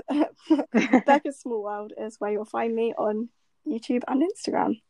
Becca 1.06 1.32
Small 1.32 1.62
World 1.62 1.92
is 1.96 2.16
where 2.18 2.32
you'll 2.32 2.44
find 2.44 2.74
me 2.74 2.94
on 2.98 3.28
YouTube 3.66 4.02
and 4.08 4.22
Instagram. 4.22 4.80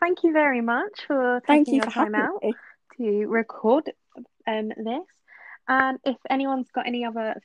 Thank 0.00 0.24
you 0.24 0.32
very 0.32 0.60
much 0.60 1.06
for 1.06 1.40
Thank 1.46 1.66
taking 1.66 1.74
you 1.74 1.82
your 1.82 1.90
for 1.90 1.94
time 1.94 2.14
having 2.14 2.28
out 2.28 2.42
me. 2.42 2.54
to 2.96 3.26
record 3.26 3.92
um, 4.46 4.68
this. 4.68 5.06
And 5.68 5.98
if 6.04 6.16
anyone's 6.28 6.70
got 6.74 6.86
any 6.86 7.04
other 7.04 7.40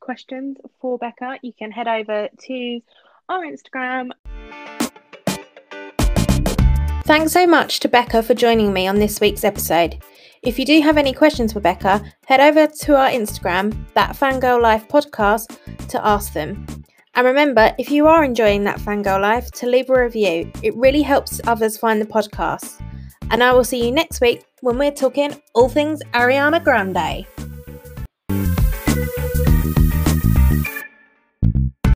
questions 0.00 0.56
for 0.80 0.98
Becca, 0.98 1.38
you 1.42 1.52
can 1.52 1.70
head 1.70 1.88
over 1.88 2.28
to 2.46 2.80
our 3.28 3.42
Instagram. 3.44 4.10
Thanks 7.04 7.32
so 7.32 7.44
much 7.46 7.80
to 7.80 7.88
Becca 7.88 8.22
for 8.22 8.34
joining 8.34 8.72
me 8.72 8.86
on 8.86 9.00
this 9.00 9.20
week's 9.20 9.42
episode. 9.42 10.00
If 10.42 10.58
you 10.58 10.64
do 10.64 10.80
have 10.80 10.96
any 10.96 11.12
questions 11.12 11.52
for 11.52 11.60
Becca, 11.60 12.02
head 12.26 12.40
over 12.40 12.66
to 12.66 12.96
our 12.96 13.10
Instagram, 13.10 13.76
that 13.94 14.16
Fangirl 14.16 14.62
Life 14.62 14.86
podcast, 14.88 15.58
to 15.88 16.06
ask 16.06 16.32
them. 16.32 16.64
And 17.14 17.26
remember, 17.26 17.74
if 17.78 17.90
you 17.90 18.06
are 18.06 18.24
enjoying 18.24 18.64
that 18.64 18.78
Fangirl 18.78 19.20
Life, 19.20 19.50
to 19.52 19.66
leave 19.66 19.90
a 19.90 20.04
review. 20.04 20.50
It 20.62 20.76
really 20.76 21.02
helps 21.02 21.40
others 21.46 21.76
find 21.76 22.00
the 22.00 22.06
podcast. 22.06 22.80
And 23.30 23.42
I 23.42 23.52
will 23.52 23.64
see 23.64 23.84
you 23.84 23.92
next 23.92 24.20
week 24.20 24.44
when 24.60 24.78
we're 24.78 24.92
talking 24.92 25.40
all 25.54 25.68
things 25.68 26.02
Ariana 26.14 26.62
Grande. 26.62 27.26